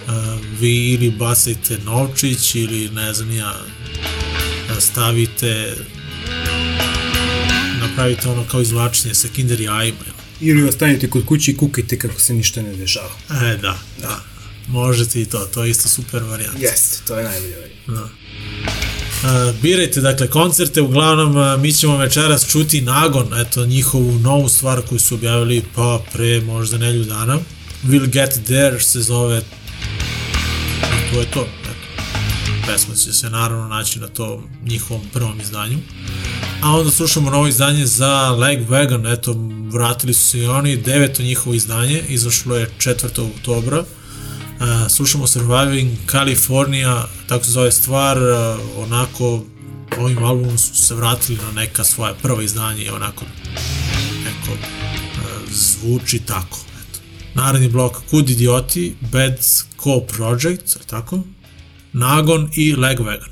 [0.07, 0.11] E,
[0.59, 3.53] vi ili basajte novčić ili ne znam ja,
[4.79, 5.75] stavite
[7.79, 9.97] napravite ono kao izvlačenje sa kinder jajima.
[10.41, 13.11] Ili ostanite kod kuće i kukajte kako se ništa ne dešava.
[13.29, 14.30] E, da, da.
[14.67, 16.59] Možete i to, to je isto super varijanta.
[16.59, 17.91] Jeste, to je najbolja varijanta.
[17.91, 18.09] Da.
[19.23, 24.81] Uh, birajte dakle koncerte, uglavnom uh, mi ćemo večeras čuti Nagon, eto njihovu novu stvar
[24.81, 27.39] koju su objavili pa pre možda nelju dana.
[27.83, 29.41] We'll Get There se zove
[31.11, 31.41] to je to.
[31.41, 31.71] Eto.
[32.67, 35.77] Pesma će se naravno naći na to njihovom prvom izdanju.
[36.61, 39.35] A onda slušamo novo izdanje za Leg Wagon, eto,
[39.71, 43.31] vratili su se i oni, deveto njihovo izdanje, izašlo je 4.
[43.35, 43.83] oktobra.
[44.61, 49.43] Uh, slušamo Surviving California, tako se zove stvar, uh, onako,
[49.99, 53.25] ovim albumom su se vratili na neka svoja prva izdanja i onako,
[54.23, 56.59] neko, uh, zvuči tako.
[56.81, 56.99] Eto.
[57.33, 59.39] Naredni blok Kud idioti, Bad
[59.83, 61.19] Co Project, tako?
[61.93, 63.30] Nagon i Legwagon.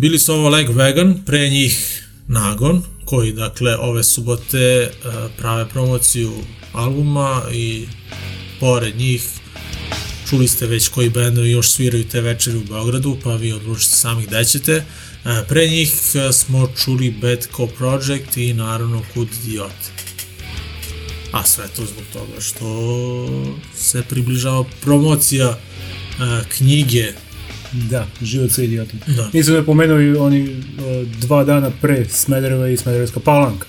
[0.00, 4.90] Bili su ovo Leg Vegan, pre njih Nagon, koji dakle ove subote e,
[5.38, 6.32] prave promociju
[6.72, 7.86] albuma i
[8.60, 9.22] pored njih
[10.28, 14.26] čuli ste već koji bendovi još sviraju te večeri u Beogradu, pa vi odlučite sami
[14.26, 14.72] gde ćete.
[14.72, 14.84] E,
[15.48, 19.90] Pre njih e, smo čuli Bad Co Project i naravno Kud Idiote.
[21.32, 22.66] A sve to zbog toga što
[23.76, 25.58] se približava promocija
[26.48, 27.12] knjige
[27.72, 29.00] Da, život sa idiotom.
[29.06, 29.30] Da.
[29.32, 30.52] Nisam da pomenuo i oni e,
[31.16, 33.66] dva dana pre Smedereva i Smederevska palanka.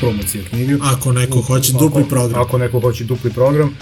[0.00, 0.76] Promocija knjige.
[0.82, 2.40] Ako neko hoće Ako- dupli program.
[2.40, 3.76] Ako neko hoće dupli program.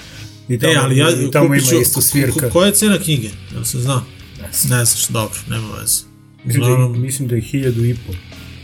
[0.48, 2.40] I tamo, E, ali ja i tamo kupit ima isto svirka.
[2.40, 3.28] ko- Koja je cena knjige?
[3.52, 4.02] Jel se zna?
[4.42, 4.78] Ne znam.
[4.78, 6.02] Ne znaš, dobro, nema veze.
[6.44, 8.12] Mislim da, je, mislim da je hiljadu i po.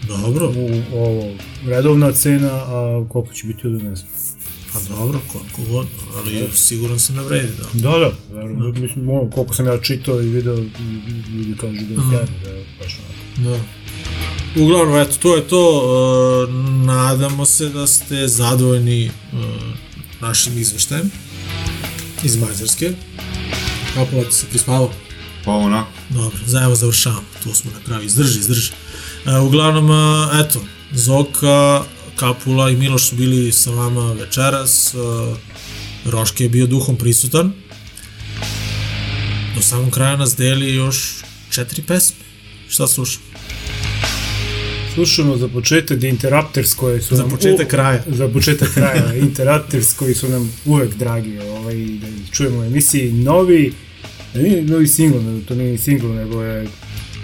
[0.09, 1.31] dobro, U, ovo,
[1.67, 4.09] redovna cena, a koliko će biti ovdje ne znam.
[4.75, 5.87] Pa dobro, koliko god,
[6.17, 7.91] ali siguran sam da vredi, da.
[7.91, 10.57] Da, da, verujem, mislim, ono, koliko sam ja čitao i video,
[11.35, 13.51] ljudi kažu da je sjajno, da je baš onako.
[13.51, 14.63] Da.
[14.63, 15.83] Uglavnom, eto, to je to.
[16.49, 16.53] e,
[16.87, 19.11] nadamo se da ste zadovoljni e,
[20.21, 21.11] našim izveštajem
[22.23, 22.93] iz Mađarske.
[23.95, 24.91] Kapula ti se prispavao?
[25.45, 25.91] Pa onako.
[26.11, 27.27] Dobro, za evo završavamo.
[27.43, 28.05] Tu smo na kraju.
[28.07, 28.73] Izdrži, izdrži.
[29.27, 30.61] E, uglavnom, e, eto,
[30.93, 31.85] Zoka,
[32.17, 34.95] Kapula i Miloš su bili sa vama večeras.
[34.95, 34.99] E,
[36.11, 37.53] Roške je bio duhom prisutan.
[39.55, 42.17] Do samog kraja nas deli još četiri pesme.
[42.69, 43.25] Šta slušamo?
[44.95, 47.31] Slušamo za početak The Interrupters koje su Za nam...
[47.31, 48.03] početak kraja.
[48.07, 49.15] Za početak kraja.
[49.15, 51.39] Interrupters koji su nam uvek dragi.
[51.39, 53.13] Ovaj, da ih čujemo u emisiji.
[53.13, 53.73] Novi,
[54.35, 56.69] ne, nije novi single, nego to nije ni single, nego je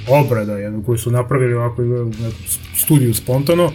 [0.09, 2.12] obrada jednu koju su napravili ovako u
[2.77, 3.73] studiju spontano, uh,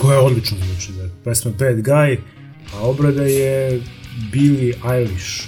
[0.00, 0.92] koja odlično zvuči.
[0.92, 1.02] Da.
[1.02, 2.16] je Pesma Bad Guy,
[2.74, 3.80] a obrada je
[4.32, 5.44] Billie Eilish.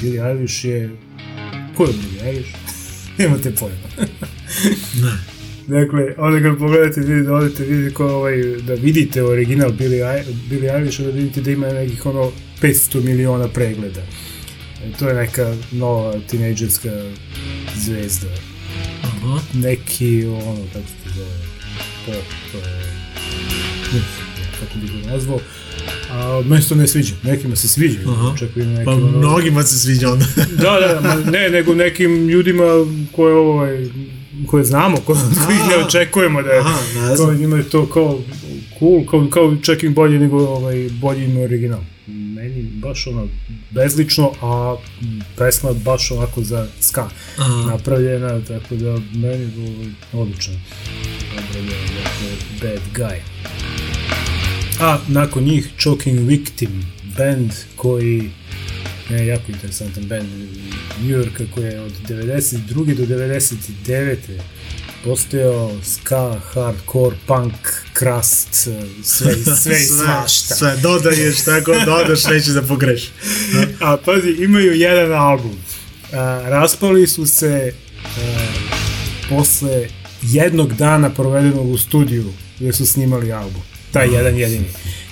[0.00, 0.90] Billie Eilish je...
[1.76, 2.50] Ko je Billie Eilish?
[3.18, 3.88] Nemate pojma.
[5.02, 5.10] Ne.
[5.70, 8.36] Dakle, onda kad pogledate, vidite, odete, vidite ko ovaj,
[8.66, 12.32] da vidite original Billie, Billie Eilish, onda vidite da ima nekih ono
[12.62, 14.00] 500 miliona pregleda.
[14.84, 16.90] E, to je neka nova tinejdžerska
[17.76, 18.28] zvezda.
[19.02, 19.40] Aha.
[19.54, 21.38] Neki, ono, kako se zove,
[22.06, 22.79] pop, to je,
[24.60, 25.38] kako bih ga nazvao,
[26.10, 27.98] a meni se to ne sviđa, nekima se sviđa,
[28.38, 30.26] čak i nekim, Pa mnogima se sviđa onda.
[30.62, 32.64] da, da, ma ne, nego nekim ljudima
[33.12, 33.88] koje ovaj
[34.46, 38.20] koje znamo, ko, koji ne očekujemo da je, Aha, kao njima je to kao
[38.78, 41.80] cool, kao, kao čak i bolje nego ovaj, bolji im original.
[42.06, 43.28] Meni baš ono
[43.70, 44.76] bezlično, a
[45.36, 47.70] pesma baš onako za ska Aha.
[47.70, 50.54] napravljena, tako da meni je ovaj, odlično.
[51.36, 52.30] Napravljena, dakle,
[52.60, 53.39] bad guy.
[54.80, 58.30] A nakon njih Choking Victim, band koji
[59.10, 60.28] je jako interesantan band
[61.00, 62.94] New Yorka koji je od 92.
[62.94, 64.16] do 99.
[65.04, 67.54] postojao ska, hardcore, punk,
[67.98, 68.54] crust,
[69.04, 70.54] sve, sve i svašta.
[70.54, 73.10] Sve dodaješ, tako dodaš, neće da pogreš.
[73.80, 75.56] A pazi, imaju jedan album.
[76.12, 76.16] A,
[76.48, 78.08] raspali su se a,
[79.28, 79.88] posle
[80.22, 83.69] jednog dana provedenog u studiju gde su snimali album.
[83.92, 84.64] Taj jedan jedini.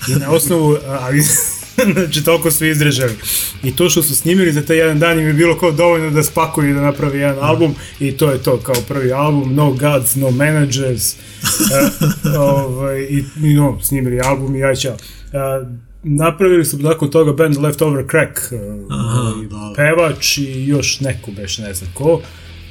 [0.09, 1.23] I na osnovu, ali,
[1.95, 3.15] znači toliko su izdržali.
[3.63, 6.23] I to što su snimili za taj jedan dan im je bilo kao dovoljno da
[6.23, 10.15] spakuju i da napravi jedan album i to je to kao prvi album, No Gods,
[10.15, 11.17] No Managers.
[12.39, 14.97] Ovaj, i, i no, snimili album i ja ćao.
[16.03, 18.53] Napravili su nakon toga band Leftover Crack,
[18.91, 19.75] Aha, ovaj, dobro.
[19.77, 22.21] pevač i još neko beš ne znam ko.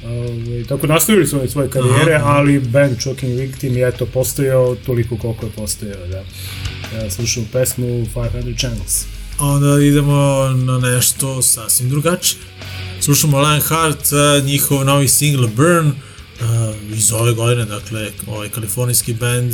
[0.04, 2.28] Ovaj, tako nastavili su oni svoje karijere, Aha.
[2.28, 6.24] ali band Choking Victim je eto postojao toliko koliko je postojao, da.
[6.96, 9.04] Ja slušam pesmu 500 Channels.
[9.38, 12.40] Onda idemo na nešto sasvim drugačije.
[13.00, 14.08] Slušamo Lionheart,
[14.44, 19.52] njihov novi single Burn, eh, iz ove godine, dakle, ovaj kalifornijski band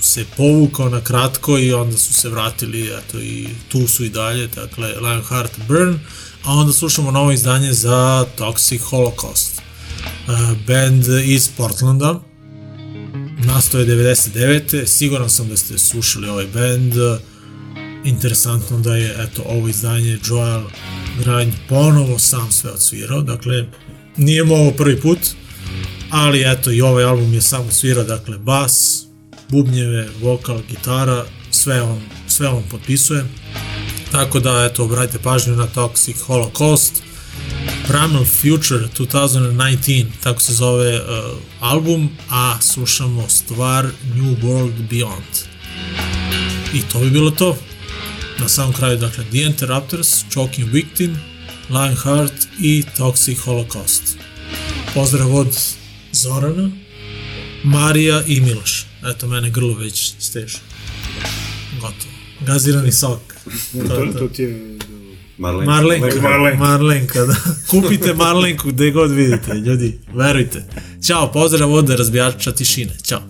[0.00, 4.46] se povukao na kratko i onda su se vratili, eto, i tu su i dalje,
[4.46, 5.98] dakle, Lionheart Burn,
[6.44, 9.53] a onda slušamo novo izdanje za Toxic Holocaust.
[10.28, 12.20] Eh, Band iz Portlanda,
[13.44, 14.86] nastao je 99.
[14.86, 16.94] Siguran sam da ste slušali ovaj band,
[18.04, 20.62] interesantno da je eto ovo izdanje Joel
[21.18, 23.66] Granj ponovo sam sve odsvirao, dakle
[24.16, 25.18] nije mu ovo prvi put,
[26.10, 29.04] ali eto i ovaj album je sam odsvirao, dakle bas,
[29.48, 33.24] bubnjeve, vokal, gitara, sve on, sve on potpisuje.
[34.12, 37.02] Tako da eto obratite pažnju na Toxic Holocaust,
[37.88, 41.04] Primal Future 2019, tako se zove uh,
[41.60, 43.84] album, a slušamo stvar
[44.14, 45.46] New World Beyond.
[46.74, 47.56] I to bi bilo to.
[48.40, 51.16] Na samom kraju, dakle, The Interrupters, Choking Victim,
[51.70, 54.02] Lionheart i Toxic Holocaust.
[54.94, 55.58] Pozdrav od
[56.12, 56.70] Zorana,
[57.64, 58.86] Marija i Miloš.
[59.10, 60.58] Eto, mene grlo već steže.
[61.80, 62.14] Gotovo.
[62.40, 63.20] Gazirani sok.
[63.72, 64.78] to, to, to ti je
[65.38, 65.70] Marlenka.
[65.72, 66.58] Marlenka, Marlenka.
[66.58, 67.34] Marlenka da.
[67.70, 70.64] Kupite Marlenku gde god vidite, ljudi, verujte.
[71.06, 72.92] Ćao, pozdrav od razbijača tišine.
[73.02, 73.22] Ćao.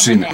[0.00, 0.29] Razbijanje